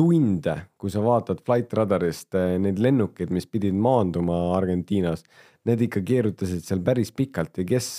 tunde, 0.00 0.56
kui 0.80 0.90
sa 0.90 1.02
vaatad 1.04 1.42
flight 1.44 1.74
radarist 1.76 2.34
eh, 2.38 2.56
neid 2.62 2.80
lennukeid, 2.82 3.30
mis 3.34 3.46
pidid 3.46 3.76
maanduma 3.76 4.56
Argentiinas, 4.56 5.22
need 5.68 5.84
ikka 5.86 6.02
keerutasid 6.08 6.64
seal 6.64 6.80
päris 6.82 7.12
pikalt 7.12 7.60
ja 7.60 7.66
kes, 7.68 7.90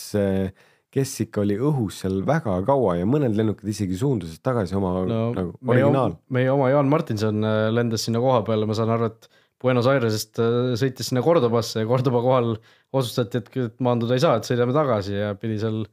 kes 0.92 1.14
ikka 1.26 1.44
oli 1.46 1.56
õhus 1.56 2.02
seal 2.04 2.20
väga 2.28 2.58
kaua 2.68 2.98
ja 3.00 3.08
mõned 3.08 3.36
lennukid 3.38 3.70
isegi 3.72 3.98
suundusid 4.00 4.42
tagasi 4.44 4.76
oma 4.78 4.94
no, 5.08 5.22
nagu 5.38 5.54
originaal. 5.64 6.18
meie 6.36 6.52
oma 6.52 6.68
Jaan 6.74 6.92
Martinson 6.92 7.40
äh, 7.48 7.70
lendas 7.72 8.08
sinna 8.08 8.22
koha 8.24 8.42
peale, 8.48 8.68
ma 8.68 8.76
saan 8.78 8.92
aru, 8.96 9.12
et 9.12 9.30
Buenos 9.62 9.88
Airesest 9.88 10.42
äh, 10.42 10.74
sõitis 10.80 11.12
sinna 11.12 11.24
Cordobasse 11.26 11.84
ja 11.84 11.90
Cordoba 11.90 12.24
kohal 12.26 12.54
otsustati, 12.92 13.40
et 13.40 13.60
et 13.70 13.84
maanduda 13.84 14.18
ei 14.18 14.24
saa, 14.24 14.38
et 14.40 14.48
sõidame 14.50 14.76
tagasi 14.76 15.16
ja 15.16 15.34
pidi 15.40 15.60
seal 15.62 15.84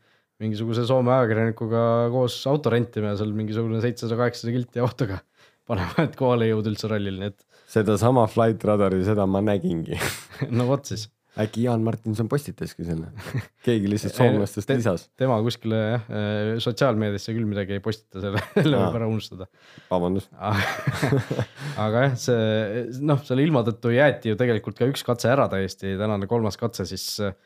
mingisuguse 0.42 0.84
Soome 0.86 1.14
ajakirjanikuga 1.14 1.82
koos 2.14 2.38
auto 2.50 2.70
rentima 2.74 3.12
ja 3.12 3.20
seal 3.20 3.34
mingisugune 3.34 3.82
seitsesada, 3.82 4.18
kaheksasada 4.20 4.54
kilti 4.54 4.82
autoga 4.82 5.20
panema, 5.68 6.08
et 6.08 6.18
kohale 6.18 6.48
ei 6.48 6.54
jõuda 6.56 6.74
üldse 6.74 6.90
rallil, 6.90 7.22
nii 7.22 7.32
et 7.34 7.44
sedasama 7.68 8.26
flight 8.30 8.64
radari, 8.64 9.02
seda 9.06 9.26
ma 9.28 9.42
nägingi. 9.44 9.98
no 10.58 10.68
vot 10.70 10.88
siis. 10.88 11.06
Äkki 11.38 11.64
Jaan 11.66 11.84
Martinson 11.86 12.28
postitaski 12.30 12.84
selle, 12.86 13.10
keegi 13.66 13.90
lihtsalt 13.90 14.16
soomlastest 14.16 14.68
Te- 14.68 14.78
lisas, 14.80 15.06
tema 15.18 15.38
kuskile 15.44 15.78
jah, 15.78 16.08
sotsiaalmeediasse 16.64 17.34
küll 17.36 17.48
midagi 17.48 17.76
ei 17.76 17.82
postita, 17.84 18.22
selle, 18.24 18.42
selle 18.56 18.80
võib 18.80 18.98
ära 18.98 19.10
unustada. 19.10 19.48
vabandust. 19.90 20.32
aga 21.84 22.04
jah, 22.08 22.16
see 22.20 23.02
noh, 23.06 23.22
selle 23.28 23.46
ilma 23.46 23.62
tõttu 23.66 23.94
jäeti 23.94 24.32
ju 24.32 24.38
tegelikult 24.40 24.78
ka 24.80 24.88
üks 24.90 25.06
katse 25.06 25.30
ära 25.32 25.48
täiesti, 25.52 25.94
tänane 26.00 26.30
kolmas 26.30 26.58
katse 26.60 26.88
siis 26.88 27.06
äh, 27.22 27.36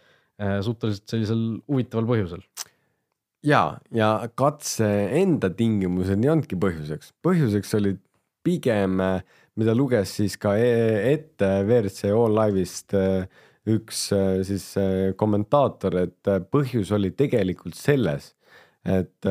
suhteliselt 0.65 1.13
sellisel 1.13 1.45
huvitaval 1.69 2.09
põhjusel. 2.15 2.47
ja, 3.45 3.65
ja 3.93 4.15
katse 4.39 4.89
enda 5.21 5.53
tingimused 5.53 6.17
ei 6.17 6.33
olnudki 6.33 6.59
põhjuseks, 6.61 7.13
põhjuseks 7.25 7.77
olid 7.81 8.01
pigem, 8.43 8.99
mida 9.59 9.75
luges 9.77 10.17
siis 10.19 10.35
ka 10.41 10.57
e- 10.59 11.13
ette 11.13 11.49
WRC 11.63 12.11
All 12.11 12.35
Live'ist 12.41 12.97
äh, 12.99 13.27
üks 13.69 14.09
äh, 14.13 14.43
siis 14.47 14.73
äh, 14.81 15.13
kommentaator, 15.19 15.97
et 16.03 16.31
äh, 16.31 16.41
põhjus 16.43 16.91
oli 16.95 17.13
tegelikult 17.15 17.79
selles, 17.79 18.33
et 18.83 19.29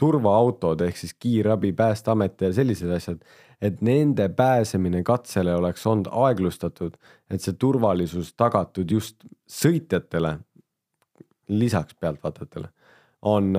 turvaautod 0.00 0.80
ehk 0.86 0.96
siis 0.96 1.10
kiirabi, 1.20 1.74
päästeamet 1.76 2.40
ja 2.40 2.48
sellised 2.56 2.88
asjad, 2.96 3.18
et 3.60 3.82
nende 3.84 4.30
pääsemine 4.32 5.02
katsele 5.04 5.52
oleks 5.52 5.84
olnud 5.90 6.08
aeglustatud, 6.08 6.96
et 7.28 7.44
see 7.44 7.58
turvalisus 7.60 8.30
tagatud 8.32 8.88
just 8.88 9.28
sõitjatele, 9.44 10.38
lisaks 11.52 11.98
pealtvaatajatele, 12.00 12.72
on 13.28 13.52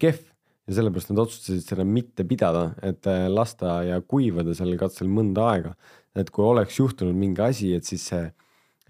kehv 0.00 0.24
ja 0.64 0.78
sellepärast 0.78 1.12
nad 1.12 1.26
otsustasid 1.26 1.68
seda 1.74 1.84
mitte 1.84 2.24
pidada, 2.24 2.70
et 2.80 3.04
lasta 3.28 3.82
ja 3.84 4.00
kuivada 4.00 4.56
sellel 4.56 4.80
katsel 4.80 5.12
mõnda 5.12 5.44
aega. 5.52 5.74
et 6.16 6.32
kui 6.32 6.42
oleks 6.42 6.80
juhtunud 6.80 7.20
mingi 7.20 7.44
asi, 7.44 7.74
et 7.76 7.84
siis 7.84 8.08
see 8.14 8.24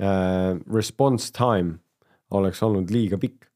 response 0.01 1.33
time 1.37 1.75
oleks 2.31 2.63
olnud 2.63 2.91
liiga 2.95 3.19
pikk. 3.21 3.49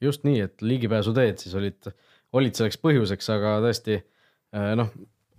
just 0.00 0.24
nii, 0.24 0.40
et 0.46 0.62
ligipääsuteed 0.62 1.40
siis 1.42 1.54
olid, 1.58 1.90
olid 2.38 2.54
selleks 2.54 2.78
põhjuseks, 2.80 3.30
aga 3.34 3.56
tõesti 3.64 3.98
äh, 3.98 4.72
noh, 4.78 4.92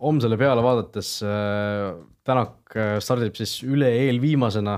homsele 0.04 0.38
peale 0.40 0.64
vaadates 0.64 1.18
äh, 1.24 1.96
Tänak 2.30 2.76
äh, 2.78 2.98
stardib 3.02 3.38
siis 3.40 3.60
üle 3.66 3.90
eelviimasena. 4.06 4.78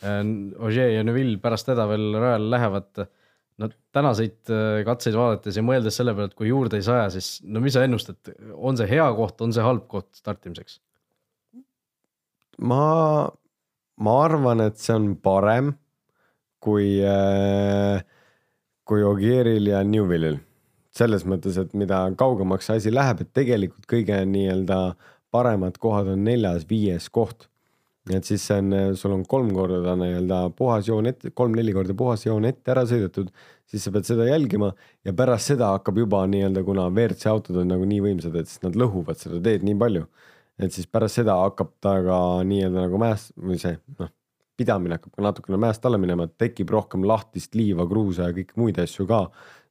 Ogier 0.00 0.94
ja 0.94 1.02
Neville 1.04 1.36
pärast 1.42 1.66
teda 1.68 1.84
veel 1.90 2.14
rajale 2.16 2.46
lähevad. 2.48 3.02
no 3.60 3.68
tänaseid 3.92 4.48
äh, 4.48 4.78
katseid 4.88 5.12
vaadates 5.12 5.58
ja 5.58 5.62
mõeldes 5.62 5.98
selle 6.00 6.14
peale, 6.16 6.30
et 6.30 6.38
kui 6.38 6.48
juurde 6.48 6.78
ei 6.80 6.86
saja, 6.86 7.10
siis 7.12 7.42
no 7.44 7.60
mis 7.60 7.74
sa 7.76 7.82
ennustad, 7.84 8.30
on 8.56 8.78
see 8.80 8.88
hea 8.88 9.04
koht, 9.18 9.42
on 9.44 9.52
see 9.52 9.66
halb 9.66 9.84
koht 9.92 10.08
startimiseks? 10.16 10.78
ma, 12.64 13.28
ma 14.00 14.16
arvan, 14.24 14.64
et 14.64 14.80
see 14.80 14.96
on 14.96 15.12
parem 15.20 15.74
kui, 16.60 16.98
äh, 17.04 18.00
kui 18.88 19.04
Ogieril 19.06 19.72
ja 19.72 19.84
Newvillil. 19.84 20.40
selles 20.90 21.22
mõttes, 21.22 21.54
et 21.54 21.70
mida 21.78 22.00
kaugemaks 22.18 22.66
see 22.66 22.80
asi 22.80 22.90
läheb, 22.90 23.20
et 23.22 23.28
tegelikult 23.32 23.86
kõige 23.86 24.16
nii-öelda 24.26 24.78
paremad 25.30 25.76
kohad 25.78 26.08
on 26.10 26.24
neljas-viies 26.26 27.06
koht 27.14 27.46
et 28.16 28.26
siis 28.26 28.42
see 28.46 28.58
on, 28.58 28.72
sul 28.98 29.14
on 29.14 29.22
kolm 29.28 29.50
korda 29.54 29.94
nii-öelda 29.98 30.40
puhas 30.56 30.88
joon 30.88 31.10
ette, 31.10 31.32
kolm-neli 31.36 31.74
korda 31.76 31.94
puhas 31.96 32.24
joon 32.26 32.46
ette 32.48 32.72
ära 32.72 32.86
sõidetud, 32.88 33.30
siis 33.70 33.84
sa 33.84 33.92
pead 33.94 34.08
seda 34.08 34.26
jälgima 34.28 34.72
ja 35.06 35.14
pärast 35.16 35.52
seda 35.52 35.72
hakkab 35.76 36.00
juba 36.00 36.24
nii-öelda, 36.30 36.64
kuna 36.66 36.88
WRC 36.90 37.28
autod 37.30 37.60
on 37.62 37.70
nagu 37.74 37.86
nii 37.88 38.00
võimsad, 38.08 38.36
et 38.40 38.50
siis 38.50 38.62
nad 38.64 38.78
lõhuvad 38.78 39.20
seda 39.20 39.40
teed 39.44 39.66
nii 39.66 39.78
palju. 39.80 40.06
Et 40.60 40.74
siis 40.74 40.88
pärast 40.90 41.20
seda 41.20 41.36
hakkab 41.42 41.72
ta 41.80 41.96
ka 42.04 42.18
nii-öelda 42.46 42.86
nagu 42.86 43.00
mäest 43.00 43.32
või 43.36 43.58
see 43.62 43.78
noh, 43.98 44.10
pidamine 44.60 44.98
hakkab 44.98 45.16
ka 45.16 45.24
natukene 45.24 45.60
mäest 45.60 45.86
alla 45.88 45.98
minema, 46.00 46.28
tekib 46.40 46.70
rohkem 46.74 47.06
lahtist 47.08 47.56
liiva, 47.56 47.86
kruusa 47.88 48.28
ja 48.28 48.36
kõiki 48.36 48.60
muid 48.60 48.78
asju 48.82 49.08
ka 49.08 49.24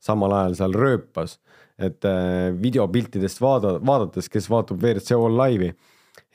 samal 0.03 0.33
ajal 0.39 0.57
seal 0.61 0.75
rööpas. 0.75 1.39
et 1.79 2.03
äh, 2.03 2.51
videopiltidest 2.59 3.39
vaada, 3.39 3.77
vaadates, 3.79 4.27
kes 4.29 4.49
vaatab 4.51 4.81
WRC 4.83 5.15
All 5.15 5.37
Live'i 5.39 5.71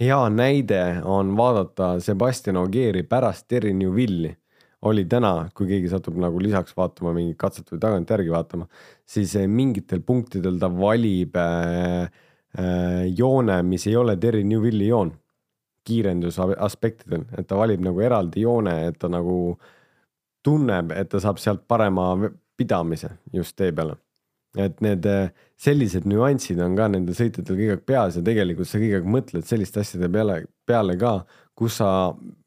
hea 0.01 0.29
näide 0.31 1.03
on 1.05 1.37
vaadata 1.37 1.99
Sebastian 2.01 2.57
Ogieri 2.57 3.03
pärast 3.03 3.49
Terry 3.49 3.73
Newville'i 3.73 4.33
oli 4.85 5.05
täna, 5.09 5.49
kui 5.57 5.69
keegi 5.71 5.88
satub 5.88 6.19
nagu 6.21 6.40
lisaks 6.43 6.75
vaatama 6.77 7.14
mingit 7.17 7.38
katset 7.40 7.71
või 7.73 7.81
tagantjärgi 7.81 8.33
vaatama, 8.33 8.67
siis 9.09 9.33
eh, 9.40 9.47
mingitel 9.49 10.03
punktidel 10.05 10.59
ta 10.61 10.69
valib 10.69 11.38
äh, 11.40 12.03
äh, 12.05 12.23
joone, 13.19 13.62
mis 13.67 13.87
ei 13.90 13.97
ole 13.97 14.17
Terry 14.17 14.45
Newville'i 14.45 14.88
joon. 14.88 15.12
Kiirenduse 15.85 16.45
aspektidel, 16.64 17.25
et 17.37 17.49
ta 17.49 17.59
valib 17.59 17.83
nagu 17.85 18.01
eraldi 18.01 18.45
joone, 18.45 18.77
et 18.87 18.99
ta 18.99 19.11
nagu 19.12 19.59
tunneb, 20.45 20.93
et 20.97 21.11
ta 21.11 21.21
saab 21.21 21.40
sealt 21.43 21.64
parema 21.69 22.14
pidamise 22.57 23.11
just 23.33 23.57
tee 23.59 23.73
peale. 23.73 23.97
Et 24.61 24.81
need 24.85 25.07
äh, 25.11 25.33
sellised 25.59 26.07
nüansid 26.07 26.61
on 26.62 26.77
ka 26.79 26.87
nendel 26.93 27.17
sõitjatel 27.19 27.57
kõige 27.59 27.75
aeg 27.75 27.87
peas 27.88 28.19
ja 28.19 28.23
tegelikult 28.23 28.71
sa 28.71 28.79
kõige 28.79 29.01
aeg 29.01 29.09
mõtled 29.17 29.49
selliste 29.49 29.83
asjade 29.83 30.11
peale, 30.14 30.37
peale 30.69 30.95
ka, 31.01 31.14
kus 31.59 31.81
sa 31.81 31.88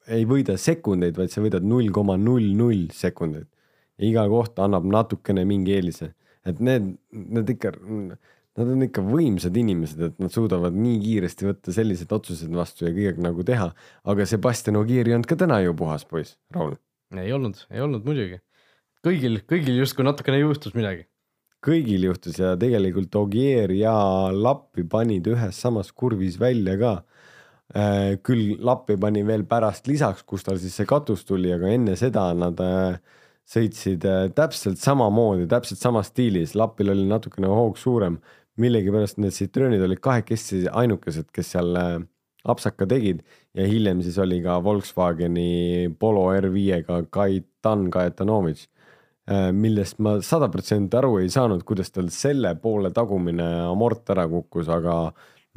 ei 0.08 0.24
võida 0.28 0.56
sekundeid, 0.60 1.18
vaid 1.20 1.34
sa 1.34 1.44
võidad 1.44 1.68
null 1.68 1.92
koma 1.96 2.16
null 2.22 2.54
null 2.56 2.88
sekundit. 2.96 3.50
ja 3.98 4.06
iga 4.08 4.24
koht 4.30 4.60
annab 4.62 4.86
natukene 4.86 5.44
mingi 5.50 5.74
eelise, 5.76 6.14
et 6.46 6.60
need, 6.64 6.94
need 7.12 7.50
ikka, 7.50 7.74
nad 8.58 8.72
on 8.74 8.86
ikka 8.88 9.04
võimsad 9.06 9.58
inimesed, 9.58 10.02
et 10.10 10.16
nad 10.22 10.34
suudavad 10.34 10.76
nii 10.76 10.98
kiiresti 11.04 11.50
võtta 11.50 11.76
sellised 11.76 12.14
otsused 12.14 12.54
vastu 12.54 12.88
ja 12.88 12.94
kõige 12.94 13.14
aeg 13.14 13.22
nagu 13.24 13.46
teha. 13.48 13.70
aga 14.04 14.26
Sebastian 14.26 14.80
Ogier 14.82 15.08
ei 15.08 15.18
olnud 15.18 15.30
ka 15.30 15.38
täna 15.40 15.62
ju 15.62 15.76
puhas 15.78 16.08
poiss, 16.10 16.40
Raul. 16.56 16.76
ei 17.14 17.34
olnud, 17.34 17.62
ei 17.72 17.84
olnud 17.86 18.08
muidugi. 18.08 18.42
kõigil, 19.06 19.44
kõigil 19.46 19.78
justkui 19.84 20.08
natukene 20.08 20.42
juhtus 20.42 20.74
midagi 20.78 21.06
kõigil 21.64 22.08
juhtus 22.08 22.38
ja 22.40 22.56
tegelikult 22.60 23.16
Ogier 23.20 23.72
ja 23.76 23.94
Lappi 24.34 24.86
panid 24.88 25.28
ühes 25.28 25.60
samas 25.60 25.92
kurvis 25.92 26.38
välja 26.40 26.78
ka. 26.80 26.94
Äh, 27.76 28.16
küll 28.24 28.56
Lappi 28.64 28.96
pani 29.00 29.26
veel 29.28 29.44
pärast 29.50 29.90
lisaks, 29.90 30.24
kus 30.24 30.46
tal 30.48 30.60
siis 30.62 30.76
see 30.78 30.88
katus 30.88 31.26
tuli, 31.28 31.52
aga 31.52 31.72
enne 31.74 31.98
seda 32.00 32.30
nad 32.38 32.62
äh, 32.64 33.00
sõitsid 33.48 34.06
äh, 34.08 34.28
täpselt 34.36 34.80
samamoodi, 34.80 35.48
täpselt 35.52 35.82
samas 35.82 36.12
stiilis, 36.14 36.56
Lapil 36.56 36.94
oli 36.94 37.08
natukene 37.10 37.52
hoog 37.52 37.80
suurem. 37.80 38.22
Millegipärast 38.62 39.20
need 39.22 39.36
Citroenid 39.36 39.84
olid 39.86 40.02
kahekesti 40.04 40.66
ainukesed, 40.72 41.30
kes 41.34 41.54
seal 41.56 41.76
apsaka 42.48 42.88
tegid 42.90 43.22
ja 43.58 43.68
hiljem 43.68 44.02
siis 44.06 44.18
oli 44.24 44.40
ka 44.44 44.58
Volkswageni 44.64 45.92
Polo 46.00 46.30
R5-ga 46.38 47.04
Kaitan 47.12 47.90
Kajetanovitš 47.94 48.68
Äh, 49.28 49.50
millest 49.52 49.98
ma 50.00 50.14
sada 50.24 50.48
protsenti 50.48 50.96
aru 50.96 51.18
ei 51.20 51.28
saanud, 51.32 51.66
kuidas 51.68 51.92
tal 51.92 52.08
selle 52.16 52.54
poole 52.64 52.94
tagumine 52.96 53.44
amort 53.68 54.08
ära 54.14 54.24
kukkus, 54.32 54.70
aga 54.72 54.94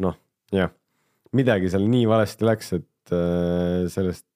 noh, 0.03 0.17
jah, 0.51 0.73
midagi 1.39 1.71
seal 1.71 1.87
nii 1.93 2.09
valesti 2.11 2.49
läks, 2.49 2.73
et 2.81 3.15
äh, 3.15 3.87
sellest, 3.95 4.27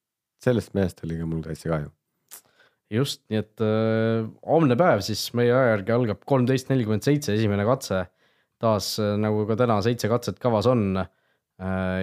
sellest 0.44 0.70
mehest 0.78 1.02
oli 1.02 1.18
ka 1.18 1.26
mul 1.26 1.42
täitsa 1.42 1.72
kahju. 1.72 1.90
just, 2.94 3.24
nii 3.26 3.40
et 3.42 3.64
äh, 3.66 4.22
homne 4.46 4.78
päev 4.78 5.02
siis 5.02 5.24
meie 5.34 5.50
aja 5.50 5.72
järgi 5.72 5.96
algab 5.96 6.22
kolmteist 6.30 6.70
nelikümmend 6.70 7.02
seitse, 7.02 7.34
esimene 7.34 7.66
katse. 7.66 8.04
Taas 8.64 8.94
äh, 9.02 9.14
nagu 9.20 9.44
ka 9.48 9.58
täna 9.60 9.78
seitse 9.84 10.10
katset 10.12 10.40
kavas 10.42 10.68
on 10.70 10.88
äh,. 11.00 11.08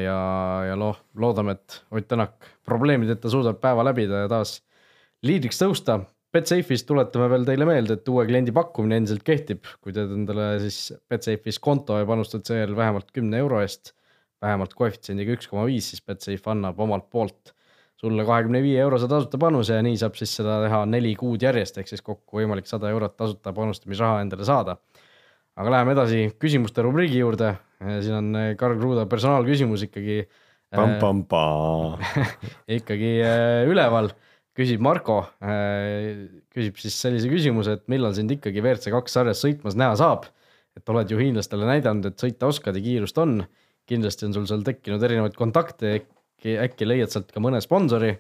ja, 0.06 0.18
ja 0.70 0.80
noh, 0.80 0.96
loodame, 1.20 1.58
et 1.58 1.82
Ott 1.92 2.08
Tänak 2.08 2.48
probleemideta 2.64 3.30
suudab 3.30 3.60
päeva 3.60 3.84
läbida 3.84 4.24
ja 4.24 4.32
taas 4.32 4.62
liidriks 5.28 5.60
tõusta 5.60 6.00
Betsafe'is 6.32 6.86
tuletame 6.88 7.26
veel 7.28 7.44
teile 7.44 7.66
meelde, 7.68 7.98
et 7.98 8.08
uue 8.08 8.24
kliendi 8.30 8.54
pakkumine 8.56 9.02
endiselt 9.02 9.26
kehtib, 9.28 9.66
kui 9.84 9.92
teed 9.92 10.14
endale 10.16 10.54
siis 10.64 10.94
Betsafe'is 11.12 11.60
konto 11.60 11.98
ja 12.00 12.08
panustad 12.08 12.46
seejärel 12.48 12.78
vähemalt 12.78 13.10
kümne 13.12 13.42
euro 13.44 13.60
eest, 13.60 13.92
vähemalt 14.42 14.74
koefitsiendiga 14.78 15.36
üks 15.36 15.50
koma 15.52 15.66
viis, 15.68 15.90
siis 15.92 16.04
Betsafe 16.08 16.54
annab 16.54 16.80
omalt 16.82 17.10
poolt 17.12 17.52
sulle 18.02 18.24
kahekümne 18.26 18.64
viie 18.64 18.80
eurose 18.82 19.10
tasuta 19.12 19.38
panuse 19.42 19.76
ja 19.78 19.84
nii 19.86 20.00
saab 20.02 20.16
siis 20.18 20.32
seda 20.40 20.58
teha 20.64 20.80
neli 20.90 21.12
kuud 21.20 21.44
järjest, 21.46 21.78
ehk 21.78 21.92
siis 21.92 22.02
kokku 22.06 22.40
võimalik 22.40 22.70
sada 22.70 22.90
eurot 22.90 23.14
tasuta 23.20 23.54
panustamisraha 23.54 24.24
endale 24.24 24.48
saada. 24.48 24.78
Aga 25.60 25.76
läheme 25.76 25.96
edasi 25.98 26.24
küsimuste 26.42 26.84
rubriigi 26.86 27.20
juurde, 27.20 27.56
siin 27.82 28.18
on 28.18 28.42
Karl 28.60 28.80
Kruda 28.80 29.08
personaalküsimus 29.10 29.88
ikkagi. 29.90 30.24
ikkagi 32.80 33.16
äh, 33.28 33.66
üleval 33.68 34.08
küsib 34.58 34.84
Marko, 34.84 35.22
äh, 35.44 36.28
küsib 36.52 36.80
siis 36.82 36.98
sellise 37.00 37.32
küsimuse, 37.32 37.78
et 37.78 37.88
millal 37.92 38.16
sind 38.18 38.32
ikkagi 38.36 38.64
WRC 38.64 38.94
kaks 38.94 39.18
sarjas 39.18 39.44
sõitmas 39.44 39.78
näha 39.80 39.98
saab. 40.00 40.30
et 40.72 40.88
oled 40.88 41.10
ju 41.12 41.18
hiinlastele 41.20 41.66
näidanud, 41.68 42.06
et 42.08 42.22
sõita 42.24 42.48
oskad 42.48 42.78
ja 42.78 42.84
kiirust 42.84 43.18
on. 43.20 43.42
kindlasti 43.92 44.24
on 44.28 44.34
sul 44.34 44.46
seal 44.48 44.62
tekkinud 44.64 45.04
erinevaid 45.04 45.34
kontakte, 45.36 45.98
äkki, 46.00 46.54
äkki 46.64 46.88
leiad 46.88 47.12
sealt 47.12 47.32
ka 47.32 47.44
mõne 47.44 47.60
sponsori. 47.62 48.14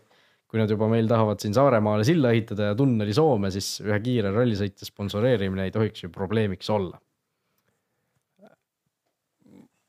kui 0.51 0.59
nad 0.59 0.67
juba 0.67 0.89
meil 0.91 1.07
tahavad 1.07 1.39
siin 1.39 1.53
Saaremaale 1.55 2.03
silla 2.03 2.33
ehitada 2.35 2.71
ja 2.71 2.75
tunneli 2.75 3.13
Soome, 3.15 3.47
siis 3.51 3.79
ühe 3.85 3.99
kiire 4.03 4.33
rallisõitja 4.35 4.83
sponsoreerimine 4.83 5.69
ei 5.69 5.71
tohiks 5.71 6.03
ju 6.03 6.09
probleemiks 6.11 6.69
olla. 6.69 6.99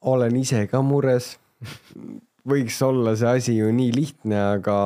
Olen 0.02 0.36
ise 0.36 0.66
ka 0.70 0.82
mures 0.82 1.36
võiks 2.48 2.78
olla 2.82 3.14
see 3.18 3.30
asi 3.38 3.54
ju 3.56 3.70
nii 3.74 3.92
lihtne, 3.94 4.38
aga 4.58 4.76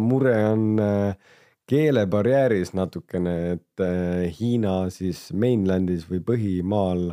mure 0.00 0.34
on 0.48 0.64
äh, 0.82 1.36
keelebarjääris 1.70 2.74
natukene, 2.76 3.36
et 3.56 3.84
äh, 3.84 4.24
Hiina 4.34 4.84
siis 4.94 5.28
mainland'is 5.32 6.08
või 6.10 6.22
põhimaal 6.26 7.06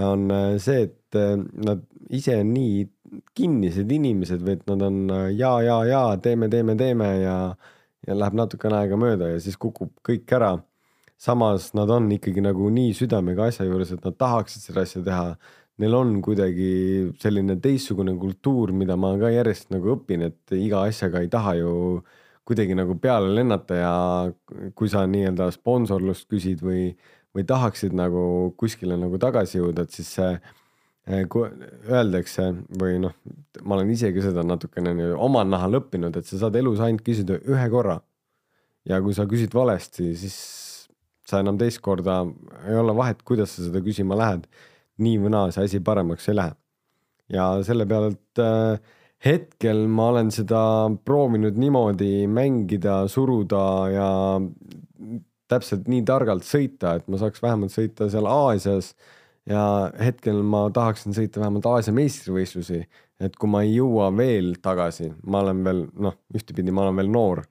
on 0.00 0.24
äh, 0.32 0.54
see, 0.62 0.88
et 0.88 1.18
nad 1.66 1.84
ise 2.08 2.38
on 2.40 2.54
nii 2.54 2.86
kinnised 3.34 3.90
inimesed 3.90 4.42
või 4.46 4.56
et 4.56 4.66
nad 4.70 4.82
on 4.86 4.98
ja, 5.34 5.56
ja, 5.66 5.80
ja 5.88 6.02
teeme, 6.22 6.46
teeme, 6.48 6.76
teeme 6.78 7.08
ja, 7.18 7.36
ja 8.06 8.16
läheb 8.16 8.36
natukene 8.38 8.78
aega 8.78 8.98
mööda 9.00 9.32
ja 9.32 9.40
siis 9.42 9.58
kukub 9.58 9.90
kõik 10.06 10.30
ära. 10.38 10.52
samas 11.20 11.74
nad 11.74 11.90
on 11.90 12.06
ikkagi 12.14 12.40
nagu 12.40 12.70
nii 12.70 12.94
südamega 12.96 13.50
asja 13.50 13.66
juures, 13.66 13.90
et 13.92 14.04
nad 14.04 14.14
tahaksid 14.16 14.62
seda 14.62 14.86
asja 14.86 15.02
teha 15.04 15.34
neil 15.80 15.96
on 15.96 16.16
kuidagi 16.24 16.70
selline 17.20 17.56
teistsugune 17.62 18.14
kultuur, 18.20 18.72
mida 18.76 18.96
ma 19.00 19.14
ka 19.20 19.30
järjest 19.32 19.70
nagu 19.74 19.94
õpin, 19.96 20.26
et 20.28 20.56
iga 20.56 20.84
asjaga 20.88 21.22
ei 21.24 21.30
taha 21.32 21.56
ju 21.60 21.72
kuidagi 22.48 22.74
nagu 22.76 22.96
peale 23.00 23.30
lennata 23.34 23.78
ja 23.78 23.94
kui 24.76 24.90
sa 24.90 25.04
nii-öelda 25.08 25.50
sponsorlust 25.54 26.26
küsid 26.30 26.64
või, 26.66 26.90
või 27.36 27.46
tahaksid 27.46 27.94
nagu 27.96 28.22
kuskile 28.60 28.98
nagu 29.00 29.20
tagasi 29.22 29.60
jõuda, 29.60 29.86
et 29.86 29.94
siis 29.94 30.10
see 30.18 30.30
eh, 30.34 31.24
kui 31.30 31.46
öeldakse 31.88 32.50
või 32.80 32.98
noh, 33.04 33.14
ma 33.62 33.78
olen 33.78 33.92
isegi 33.94 34.24
seda 34.24 34.44
natukene 34.46 35.12
omal 35.14 35.48
nahal 35.48 35.78
õppinud, 35.80 36.16
et 36.16 36.26
sa 36.26 36.42
saad 36.44 36.58
elus 36.60 36.82
ainult 36.82 37.06
küsida 37.06 37.38
ühe 37.46 37.68
korra. 37.72 38.00
ja 38.88 38.98
kui 39.04 39.14
sa 39.14 39.28
küsid 39.28 39.54
valesti, 39.54 40.14
siis 40.16 40.36
sa 41.28 41.38
enam 41.44 41.58
teist 41.60 41.78
korda 41.84 42.24
ei 42.66 42.74
ole 42.74 42.96
vahet, 42.96 43.22
kuidas 43.22 43.54
sa 43.54 43.62
seda 43.68 43.82
küsima 43.84 44.16
lähed 44.18 44.48
nii 45.02 45.20
või 45.24 45.34
naa 45.34 45.50
see 45.54 45.68
asi 45.68 45.82
paremaks 45.84 46.28
ei 46.30 46.38
lähe. 46.38 46.56
ja 47.30 47.50
selle 47.66 47.86
pealt 47.86 48.42
äh, 48.42 48.80
hetkel 49.24 49.84
ma 49.88 50.10
olen 50.14 50.30
seda 50.34 50.62
proovinud 51.04 51.58
niimoodi 51.60 52.26
mängida, 52.30 53.02
suruda 53.08 53.64
ja 53.92 54.10
täpselt 55.50 55.88
nii 55.90 56.04
targalt 56.06 56.46
sõita, 56.46 56.96
et 56.96 57.08
ma 57.10 57.18
saaks 57.20 57.42
vähemalt 57.42 57.74
sõita 57.74 58.08
seal 58.10 58.28
Aasias 58.30 58.94
ja 59.50 59.62
hetkel 60.00 60.42
ma 60.46 60.66
tahaksin 60.74 61.16
sõita 61.16 61.42
vähemalt 61.42 61.66
Aasia 61.68 61.94
meistrivõistlusi, 61.96 62.82
et 63.20 63.36
kui 63.36 63.50
ma 63.50 63.64
ei 63.66 63.74
jõua 63.74 64.10
veel 64.16 64.54
tagasi, 64.62 65.10
ma 65.26 65.42
olen 65.44 65.64
veel 65.66 65.84
noh, 66.06 66.16
ühtepidi 66.36 66.72
ma 66.74 66.86
olen 66.86 67.00
veel 67.02 67.12
noor, 67.12 67.42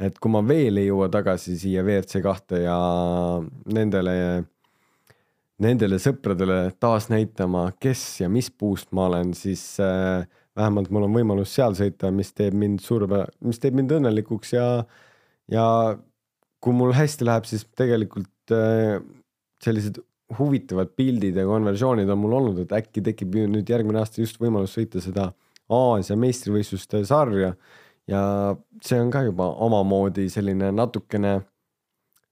et 0.00 0.18
kui 0.18 0.32
ma 0.32 0.42
veel 0.46 0.80
ei 0.80 0.88
jõua 0.88 1.10
tagasi 1.12 1.58
siia 1.60 1.84
WRC 1.84 2.22
kahte 2.24 2.64
ja 2.64 2.78
nendele, 3.72 4.16
nendele 5.62 5.98
sõpradele 6.02 6.58
taas 6.82 7.08
näitama, 7.12 7.68
kes 7.80 8.02
ja 8.22 8.30
mis 8.32 8.50
puust 8.50 8.90
ma 8.96 9.08
olen, 9.10 9.34
siis 9.38 9.62
äh, 9.82 10.24
vähemalt 10.56 10.90
mul 10.90 11.06
on 11.06 11.14
võimalus 11.14 11.54
seal 11.54 11.76
sõita, 11.78 12.10
mis 12.14 12.32
teeb 12.34 12.56
mind 12.58 12.82
surve, 12.82 13.24
mis 13.44 13.60
teeb 13.62 13.76
mind 13.78 13.94
õnnelikuks 13.98 14.54
ja, 14.56 14.66
ja 15.52 15.66
kui 16.64 16.74
mul 16.74 16.94
hästi 16.96 17.28
läheb, 17.28 17.46
siis 17.48 17.66
tegelikult 17.76 18.54
äh, 18.54 18.98
sellised 19.62 20.02
huvitavad 20.38 20.90
pildid 20.96 21.36
ja 21.36 21.46
konversioonid 21.46 22.10
on 22.10 22.20
mul 22.20 22.38
olnud, 22.40 22.60
et 22.64 22.74
äkki 22.74 23.02
tekib 23.04 23.36
nüüd 23.52 23.68
järgmine 23.70 24.00
aasta 24.00 24.22
just 24.22 24.40
võimalus 24.42 24.74
sõita 24.76 25.02
seda 25.04 25.30
Aasia 25.72 26.16
meistrivõistluste 26.20 27.00
sarja 27.08 27.54
ja 28.10 28.22
see 28.84 29.00
on 29.00 29.12
ka 29.12 29.22
juba 29.24 29.46
omamoodi 29.64 30.26
selline 30.32 30.68
natukene 30.74 31.38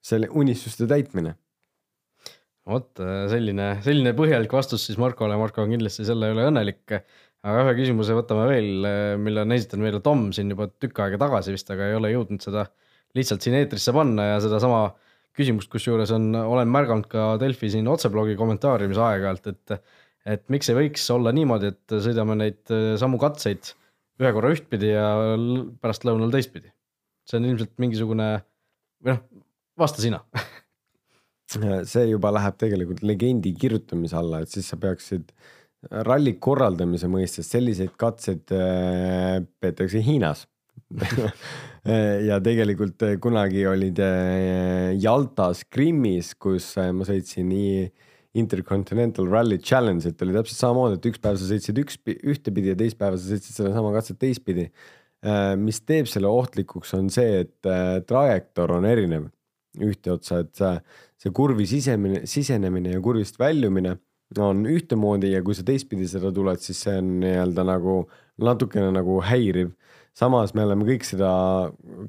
selle 0.05 0.29
unistuste 0.29 0.89
täitmine. 0.91 1.37
Vot 2.69 3.03
selline, 3.33 3.69
selline 3.83 4.13
põhjalik 4.19 4.53
vastus 4.55 4.85
siis 4.87 4.99
Markole, 5.01 5.37
Marko 5.41 5.65
on 5.65 5.73
kindlasti 5.75 6.07
selle 6.07 6.31
üle 6.35 6.47
õnnelik. 6.51 6.85
aga 7.43 7.65
ühe 7.65 7.75
küsimuse 7.81 8.15
võtame 8.15 8.47
veel, 8.47 8.87
mille 9.19 9.43
on 9.43 9.55
esitanud 9.57 9.83
meile 9.89 10.01
Tom 10.05 10.29
siin 10.35 10.53
juba 10.55 10.69
tükk 10.71 11.01
aega 11.03 11.19
tagasi 11.25 11.55
vist, 11.57 11.71
aga 11.75 11.89
ei 11.91 11.97
ole 11.99 12.13
jõudnud 12.13 12.45
seda 12.45 12.69
lihtsalt 13.19 13.43
siin 13.43 13.57
eetrisse 13.59 13.93
panna 13.95 14.29
ja 14.29 14.39
sedasama 14.45 14.85
küsimust, 15.37 15.71
kusjuures 15.73 16.13
on, 16.15 16.31
olen 16.37 16.71
märganud 16.71 17.09
ka 17.11 17.33
Delfi 17.41 17.71
siin 17.73 17.89
otseblogi 17.91 18.37
kommentaariumis 18.39 19.01
aeg-ajalt, 19.01 19.53
et 19.53 19.83
et 20.23 20.45
miks 20.55 20.69
ei 20.71 20.77
võiks 20.77 21.03
olla 21.11 21.33
niimoodi, 21.35 21.73
et 21.73 21.95
sõidame 22.05 22.37
neid 22.39 22.71
samu 23.01 23.19
katseid 23.19 23.73
ühe 24.23 24.31
korra 24.37 24.53
ühtpidi 24.55 24.93
ja 24.93 25.07
pärastlõunal 25.83 26.31
teistpidi. 26.31 26.71
see 27.27 27.39
on 27.39 27.49
ilmselt 27.49 27.73
mingisugune 27.83 28.29
või 29.03 29.15
noh, 29.17 29.23
vasta 29.79 30.03
sina 30.03 30.23
see 31.89 32.07
juba 32.11 32.33
läheb 32.35 32.57
tegelikult 32.61 33.03
legendi 33.07 33.55
kirjutamise 33.59 34.17
alla, 34.19 34.43
et 34.43 34.53
siis 34.53 34.69
sa 34.73 34.79
peaksid 34.81 35.33
ralli 36.07 36.37
korraldamise 36.39 37.11
mõistes 37.11 37.49
selliseid 37.51 37.97
katseid 37.99 38.53
äh, 38.55 39.41
peetakse 39.61 40.03
Hiinas 40.05 40.47
ja 42.29 42.39
tegelikult 42.45 43.03
äh, 43.03 43.17
kunagi 43.23 43.67
olid 43.67 43.99
äh, 43.99 44.93
Jaltas 45.03 45.65
Krimmis, 45.67 46.35
kus 46.39 46.75
ma 46.79 47.09
sõitsin 47.09 47.51
nii 47.51 47.91
Intercontinental 48.35 49.29
Rally 49.29 49.59
Challenge, 49.59 50.09
et 50.09 50.23
oli 50.25 50.33
täpselt 50.33 50.57
samamoodi, 50.57 50.97
et 50.97 51.09
üks 51.11 51.21
päev 51.21 51.37
sa 51.37 51.49
sõitsid 51.51 51.81
üks, 51.83 51.99
ühtepidi 52.09 52.73
ja 52.73 52.77
teist 52.79 52.97
päeva 53.01 53.19
sa 53.19 53.29
sõitsid 53.29 53.59
sedasama 53.59 53.93
katset 53.93 54.19
teistpidi. 54.23 54.71
Äh, 55.23 55.53
mis 55.61 55.83
teeb 55.85 56.09
selle 56.11 56.31
ohtlikuks, 56.33 56.95
on 56.97 57.11
see, 57.13 57.43
et 57.45 57.69
äh, 57.69 58.01
trajektoor 58.09 58.79
on 58.79 58.89
erinev 58.89 59.29
ühte 59.81 60.13
otsa, 60.13 60.43
et 60.45 60.55
see, 60.59 60.73
see 61.25 61.35
kurvi 61.35 61.67
sisemine, 61.69 62.25
sisenemine 62.29 62.97
ja 62.97 63.01
kurvist 63.05 63.39
väljumine 63.41 63.97
on 64.41 64.65
ühtemoodi 64.69 65.33
ja 65.33 65.43
kui 65.45 65.55
sa 65.57 65.65
teistpidi 65.65 66.07
seda 66.09 66.31
tuled, 66.33 66.61
siis 66.65 66.81
see 66.87 66.97
on 67.01 67.17
nii-öelda 67.21 67.65
nagu 67.69 67.97
natukene 68.41 68.93
nagu 68.93 69.21
häiriv. 69.25 69.75
samas 70.17 70.55
me 70.55 70.65
oleme 70.65 70.85
kõik 70.85 71.05
seda, 71.09 71.33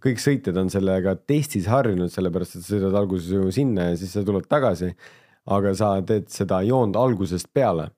kõik 0.04 0.20
sõitjad 0.20 0.58
on 0.60 0.70
sellega 0.72 1.16
testis 1.16 1.68
harjunud, 1.72 2.12
sellepärast 2.12 2.56
et 2.56 2.64
sa 2.64 2.76
sõidad 2.76 2.96
alguses 3.00 3.32
ju 3.32 3.52
sinna 3.52 3.92
ja 3.92 4.00
siis 4.00 4.12
sa 4.16 4.24
tuled 4.24 4.48
tagasi 4.48 4.94
aga 5.46 5.74
sa 5.76 5.98
teed 6.08 6.30
seda 6.32 6.62
joont 6.64 6.96
algusest 6.96 7.52
peale. 7.54 7.92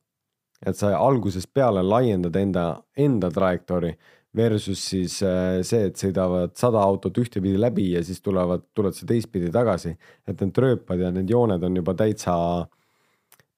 et 0.66 0.74
sa 0.74 0.96
algusest 0.98 1.50
peale 1.54 1.82
laiendad 1.84 2.36
enda, 2.36 2.82
enda 2.98 3.30
trajektoori 3.30 3.92
versus 4.36 4.82
siis 4.90 5.20
äh, 5.24 5.62
see, 5.66 5.90
et 5.90 6.00
sõidavad 6.00 6.56
sada 6.60 6.82
autot 6.84 7.16
ühtepidi 7.22 7.60
läbi 7.60 7.92
ja 7.94 8.04
siis 8.06 8.22
tulevad, 8.24 8.68
tuled 8.76 8.96
sa 8.98 9.08
teistpidi 9.10 9.52
tagasi. 9.54 9.96
et 10.28 10.42
need 10.42 10.60
rööpad 10.66 11.02
ja 11.02 11.12
need 11.16 11.32
jooned 11.32 11.64
on 11.64 11.82
juba 11.82 11.96
täitsa 11.98 12.36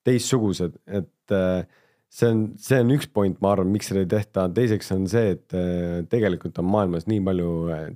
teistsugused, 0.06 0.78
et 0.86 1.34
äh, 1.34 1.66
see 2.08 2.30
on, 2.30 2.44
see 2.56 2.80
on 2.80 2.92
üks 2.94 3.08
point, 3.12 3.40
ma 3.44 3.52
arvan, 3.52 3.72
miks 3.72 3.90
seda 3.90 4.04
ei 4.04 4.10
tehta, 4.10 4.46
teiseks 4.54 4.92
on 4.94 5.08
see, 5.10 5.34
et 5.36 5.56
äh, 5.56 5.98
tegelikult 6.10 6.58
on 6.62 6.70
maailmas 6.70 7.08
nii 7.10 7.20
palju 7.26 7.50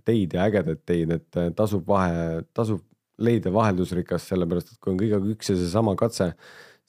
teid 0.04 0.36
ja 0.36 0.48
ägedaid 0.50 0.82
teid, 0.88 1.14
et 1.16 1.42
tasub 1.56 1.86
vahe, 1.88 2.42
tasub 2.56 2.82
leida 3.22 3.52
vaheldusrikas, 3.54 4.26
sellepärast 4.30 4.74
et 4.74 4.82
kui 4.82 4.92
on 4.92 5.00
kõigega 5.00 5.32
üks 5.34 5.52
ja 5.52 5.56
seesama 5.58 5.94
katse, 5.98 6.32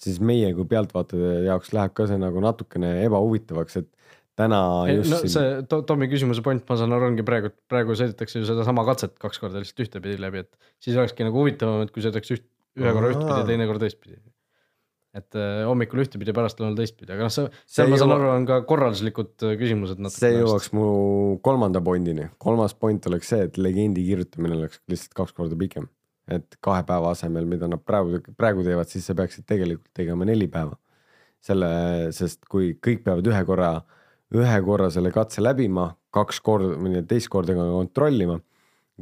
siis 0.01 0.19
meie 0.23 0.49
kui 0.57 0.65
pealtvaatajate 0.69 1.45
jaoks 1.47 1.73
läheb 1.75 1.93
ka 1.95 2.07
see 2.09 2.19
nagu 2.19 2.41
natukene 2.43 2.95
ebahuvitavaks, 3.05 3.83
et 3.83 3.89
täna 4.39 4.59
just 4.89 5.13
no, 5.13 5.21
siin... 5.23 5.33
see 5.35 5.63
to 5.69 5.81
Tommi 5.87 6.09
küsimuse 6.11 6.43
point, 6.45 6.63
ma 6.69 6.77
saan 6.79 6.95
aru, 6.95 7.11
ongi 7.11 7.25
praegu, 7.27 7.53
praegu 7.71 7.97
sõidetakse 7.99 8.41
ju 8.41 8.49
sedasama 8.49 8.85
katset 8.87 9.15
kaks 9.21 9.41
korda 9.41 9.61
lihtsalt 9.61 9.85
ühtepidi 9.85 10.19
läbi, 10.21 10.45
et 10.45 10.73
siis 10.83 10.97
olekski 10.97 11.27
nagu 11.27 11.43
huvitavam, 11.43 11.83
et 11.85 11.93
kui 11.93 12.05
sõidaks 12.05 12.35
üht, 12.35 12.45
ühe 12.79 12.93
korra 12.95 13.11
ühtpidi 13.13 13.35
ja 13.35 13.49
teine 13.49 13.67
kord 13.69 13.83
teistpidi. 13.83 14.17
et 15.13 15.37
äh, 15.37 15.63
hommikul 15.69 16.01
ühtepidi, 16.01 16.33
pärastlõunal 16.33 16.77
teistpidi, 16.79 17.11
aga 17.13 17.27
noh, 17.27 17.33
see, 17.33 17.49
seal 17.69 17.91
ma 17.93 17.99
saan 18.01 18.15
aru, 18.15 18.29
on 18.33 18.47
ka 18.49 18.61
korralduslikud 18.69 19.45
äh, 19.45 19.57
küsimused. 19.61 20.01
see 20.15 20.37
jõuaks 20.39 20.71
mu 20.73 20.87
kolmanda 21.45 21.83
pointini, 21.85 22.31
kolmas 22.41 22.73
point 22.73 23.11
oleks 23.11 23.29
see, 23.35 23.45
et 23.49 23.61
legendi 23.61 24.05
kirjutamine 24.07 24.57
oleks 24.57 24.81
lihtsalt 24.89 25.13
kaks 25.21 25.37
korda 25.37 25.59
pikem 25.59 25.85
et 26.31 26.57
kahe 26.63 26.83
päeva 26.87 27.11
asemel, 27.11 27.47
mida 27.49 27.67
nad 27.67 27.81
praegu, 27.83 28.21
praegu 28.39 28.63
teevad, 28.65 28.89
siis 28.91 29.07
sa 29.07 29.15
peaksid 29.17 29.45
tegelikult 29.49 29.91
tegema 29.95 30.27
neli 30.27 30.47
päeva. 30.51 30.77
selle, 31.43 31.67
sest 32.15 32.45
kui 32.47 32.69
kõik 32.79 33.01
peavad 33.03 33.25
ühe 33.27 33.39
korra, 33.43 33.73
ühe 34.33 34.61
korra 34.65 34.89
selle 34.93 35.11
katse 35.13 35.43
läbima, 35.43 35.91
kaks 36.13 36.39
korda 36.45 36.77
või 36.77 37.03
teist 37.09 37.29
korda 37.33 37.55
kontrollima. 37.57 38.39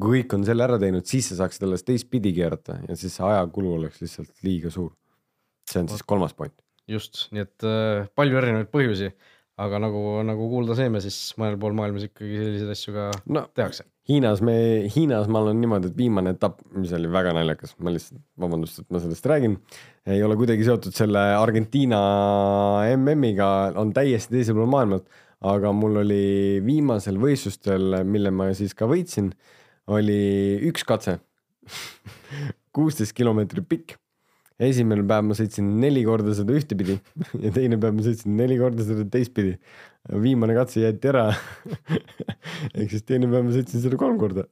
kui 0.02 0.22
kõik 0.22 0.34
on 0.38 0.46
selle 0.48 0.64
ära 0.64 0.78
teinud, 0.80 1.06
siis 1.06 1.28
sa 1.30 1.42
saaksid 1.42 1.66
alles 1.68 1.84
teistpidi 1.84 2.32
keerata 2.34 2.78
ja 2.88 2.96
siis 2.96 3.18
see 3.18 3.26
ajakulu 3.28 3.74
oleks 3.76 4.02
lihtsalt 4.02 4.32
liiga 4.44 4.72
suur. 4.72 4.92
see 5.70 5.82
on 5.82 5.90
siis 5.90 6.04
kolmas 6.04 6.34
point. 6.34 6.54
just, 6.88 7.28
nii 7.32 7.42
et 7.42 7.64
äh, 7.64 8.08
palju 8.16 8.38
erinevaid 8.38 8.72
põhjusi 8.72 9.12
aga 9.62 9.80
nagu, 9.84 10.02
nagu 10.26 10.48
kuulda 10.52 10.76
saime, 10.78 11.02
siis 11.04 11.18
mõnel 11.40 11.58
pool 11.62 11.76
maailmas 11.78 12.06
ikkagi 12.08 12.40
selliseid 12.40 12.74
asju 12.74 12.94
ka 12.96 13.08
no, 13.36 13.46
tehakse. 13.58 13.86
Hiinas 14.10 14.42
me, 14.44 14.56
Hiinas 14.92 15.28
ma 15.32 15.44
olen 15.44 15.60
niimoodi, 15.62 15.92
et 15.92 15.98
viimane 15.98 16.34
etapp, 16.34 16.64
mis 16.74 16.92
oli 16.98 17.10
väga 17.12 17.36
naljakas, 17.38 17.76
ma 17.84 17.94
lihtsalt, 17.94 18.22
vabandust, 18.42 18.82
et 18.82 18.94
ma 18.94 19.02
sellest 19.04 19.28
räägin, 19.30 19.58
ei 20.10 20.24
ole 20.26 20.38
kuidagi 20.40 20.66
seotud 20.68 20.96
selle 20.98 21.22
Argentiina 21.38 22.00
MM-iga, 22.96 23.52
on 23.80 23.94
täiesti 23.96 24.40
teisel 24.40 24.58
pool 24.58 24.72
maailmat, 24.72 25.06
aga 25.42 25.72
mul 25.74 26.02
oli 26.04 26.62
viimasel 26.66 27.18
võistlustel, 27.22 28.02
mille 28.06 28.32
ma 28.34 28.52
siis 28.58 28.76
ka 28.78 28.88
võitsin, 28.90 29.32
oli 29.92 30.22
üks 30.70 30.86
katse. 30.88 31.18
kuusteist 32.76 33.16
kilomeetrit 33.18 33.68
pikk. 33.68 33.98
Esimene 34.62 35.02
päev 35.10 35.26
ma 35.26 35.36
sõitsin 35.36 35.72
neli 35.82 36.04
korda 36.06 36.36
seda 36.38 36.54
ühtepidi 36.54 37.00
ja 37.44 37.52
teine 37.56 37.80
päev 37.82 37.98
ma 37.98 38.06
sõitsin 38.06 38.38
neli 38.38 38.60
korda 38.62 38.86
seda 38.86 39.08
teistpidi. 39.10 39.58
viimane 40.22 40.54
katse 40.58 40.86
jäeti 40.86 41.10
ära. 41.10 41.32
Ehk 42.78 42.94
siis 42.94 43.06
teine 43.08 43.30
päev 43.32 43.48
ma 43.50 43.56
sõitsin 43.58 43.82
seda 43.82 43.98
kolm 43.98 44.22
korda 44.22 44.46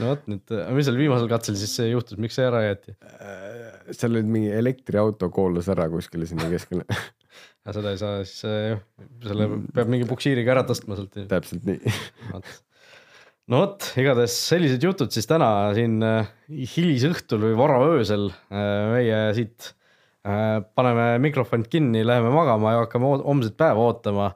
no 0.00 0.12
vot 0.12 0.26
nüüd, 0.30 0.56
mis 0.76 0.88
seal 0.88 1.00
viimasel 1.00 1.30
katsel 1.30 1.58
siis 1.60 1.76
juhtus, 1.90 2.20
miks 2.22 2.38
see 2.38 2.46
ära 2.48 2.64
jäeti? 2.66 2.96
Äh, 3.02 3.94
seal 3.96 4.16
oli 4.16 4.26
mingi 4.38 4.52
elektriauto 4.56 5.30
koolas 5.34 5.70
ära 5.72 5.88
kuskile 5.92 6.28
sinna 6.28 6.50
keskele 6.52 6.86
aga 7.66 7.78
seda 7.78 7.94
ei 7.94 8.02
saa 8.02 8.20
siis 8.22 8.46
jah, 8.46 8.84
selle 9.26 9.50
peab 9.74 9.90
mingi 9.92 10.08
puksiiriga 10.08 10.56
ära 10.56 10.66
tõstma 10.68 10.98
sealt. 10.98 11.18
täpselt 11.30 11.66
nii 11.68 11.96
no 13.52 13.62
vot, 13.62 13.90
igatahes 14.00 14.34
sellised 14.48 14.82
jutud 14.82 15.12
siis 15.14 15.28
täna 15.30 15.48
siin 15.76 16.00
äh, 16.04 16.30
hilisõhtul 16.74 17.44
või 17.46 17.58
varaöösel 17.58 18.28
äh, 18.30 18.70
meie 18.92 19.20
siit 19.38 19.70
äh, 20.26 20.58
paneme 20.78 21.12
mikrofonid 21.22 21.70
kinni, 21.70 22.02
läheme 22.06 22.32
magama 22.34 22.74
ja 22.74 22.82
hakkame 22.84 23.12
homset 23.22 23.56
päeva 23.58 23.86
ootama. 23.86 24.32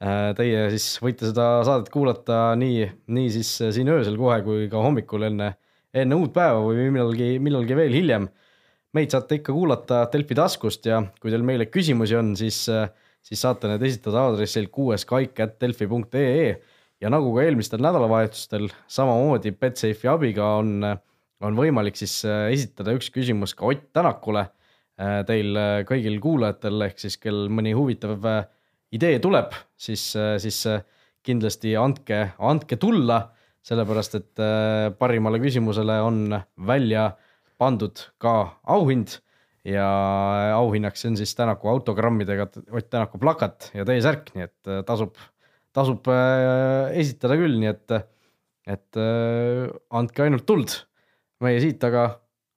Teie 0.00 0.64
siis 0.74 0.98
võite 1.00 1.30
seda 1.30 1.62
saadet 1.64 1.86
kuulata 1.88 2.52
nii, 2.60 2.82
nii 3.14 3.28
siis 3.32 3.52
siin 3.72 3.88
öösel 3.88 4.18
kohe 4.20 4.40
kui 4.44 4.66
ka 4.68 4.82
hommikul 4.82 5.22
enne, 5.30 5.52
enne 5.94 6.18
uut 6.18 6.34
päeva 6.34 6.58
või 6.66 6.90
millalgi, 6.92 7.38
millalgi 7.40 7.78
veel 7.78 7.94
hiljem. 7.94 8.26
meid 8.92 9.14
saate 9.14 9.38
ikka 9.38 9.54
kuulata 9.54 10.02
Delfi 10.12 10.34
taskust 10.34 10.86
ja 10.86 11.00
kui 11.22 11.30
teil 11.32 11.46
meile 11.46 11.70
küsimusi 11.70 12.18
on, 12.18 12.34
siis, 12.36 12.58
siis 13.22 13.40
saate 13.40 13.70
need 13.70 13.82
esitada 13.86 14.26
aadressil 14.26 14.68
kuueskaik.delfi.ee 14.74 16.50
ja 17.04 17.10
nagu 17.12 17.32
ka 17.34 17.44
eelmistel 17.44 17.82
nädalavahetustel, 17.84 18.68
samamoodi 18.88 19.52
Betsafe'i 19.60 20.10
abiga 20.10 20.54
on, 20.60 20.84
on 21.44 21.58
võimalik 21.58 21.98
siis 22.00 22.20
äh, 22.28 22.48
esitada 22.54 22.94
üks 22.96 23.10
küsimus 23.14 23.54
ka 23.56 23.68
Ott 23.70 23.90
Tänakule. 23.96 24.46
Äh, 25.00 25.20
teil 25.28 25.56
äh, 25.58 25.80
kõigil 25.88 26.20
kuulajatel 26.22 26.86
ehk 26.86 27.02
siis 27.02 27.18
kel 27.20 27.48
mõni 27.52 27.74
huvitav 27.76 28.14
idee 28.94 29.18
tuleb, 29.22 29.54
siis, 29.76 30.02
siis 30.14 30.60
kindlasti 31.24 31.74
andke, 31.80 32.20
andke 32.38 32.78
tulla, 32.80 33.18
sellepärast 33.64 34.16
et 34.18 34.42
parimale 35.00 35.40
küsimusele 35.42 35.96
on 36.04 36.36
välja 36.68 37.08
pandud 37.58 38.02
ka 38.20 38.34
auhind 38.70 39.16
ja 39.64 39.86
auhinnaks 40.58 41.06
on 41.08 41.16
siis 41.16 41.32
Tänaku 41.34 41.70
autogrammidega 41.72 42.48
Ott 42.70 42.90
Tänaku 42.92 43.18
plakat 43.18 43.70
ja 43.74 43.86
T-särk, 43.88 44.34
nii 44.36 44.46
et 44.46 44.74
tasub 44.86 45.16
tasub 45.74 46.08
äh, 46.12 46.94
esitada 47.00 47.38
küll, 47.38 47.58
nii 47.58 47.72
et, 47.72 47.96
et 48.76 49.00
äh, 49.00 49.66
andke 49.94 50.26
ainult 50.26 50.46
tuld. 50.48 50.78
meie 51.44 51.58
siit 51.60 51.82
aga 51.84 52.06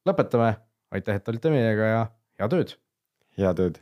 lõpetame. 0.08 0.54
aitäh, 0.94 1.18
et 1.20 1.28
olite 1.28 1.52
meiega 1.52 1.92
ja 1.92 2.06
head 2.40 2.58
ööd. 2.60 2.78
head 3.40 3.66
ööd. 3.66 3.82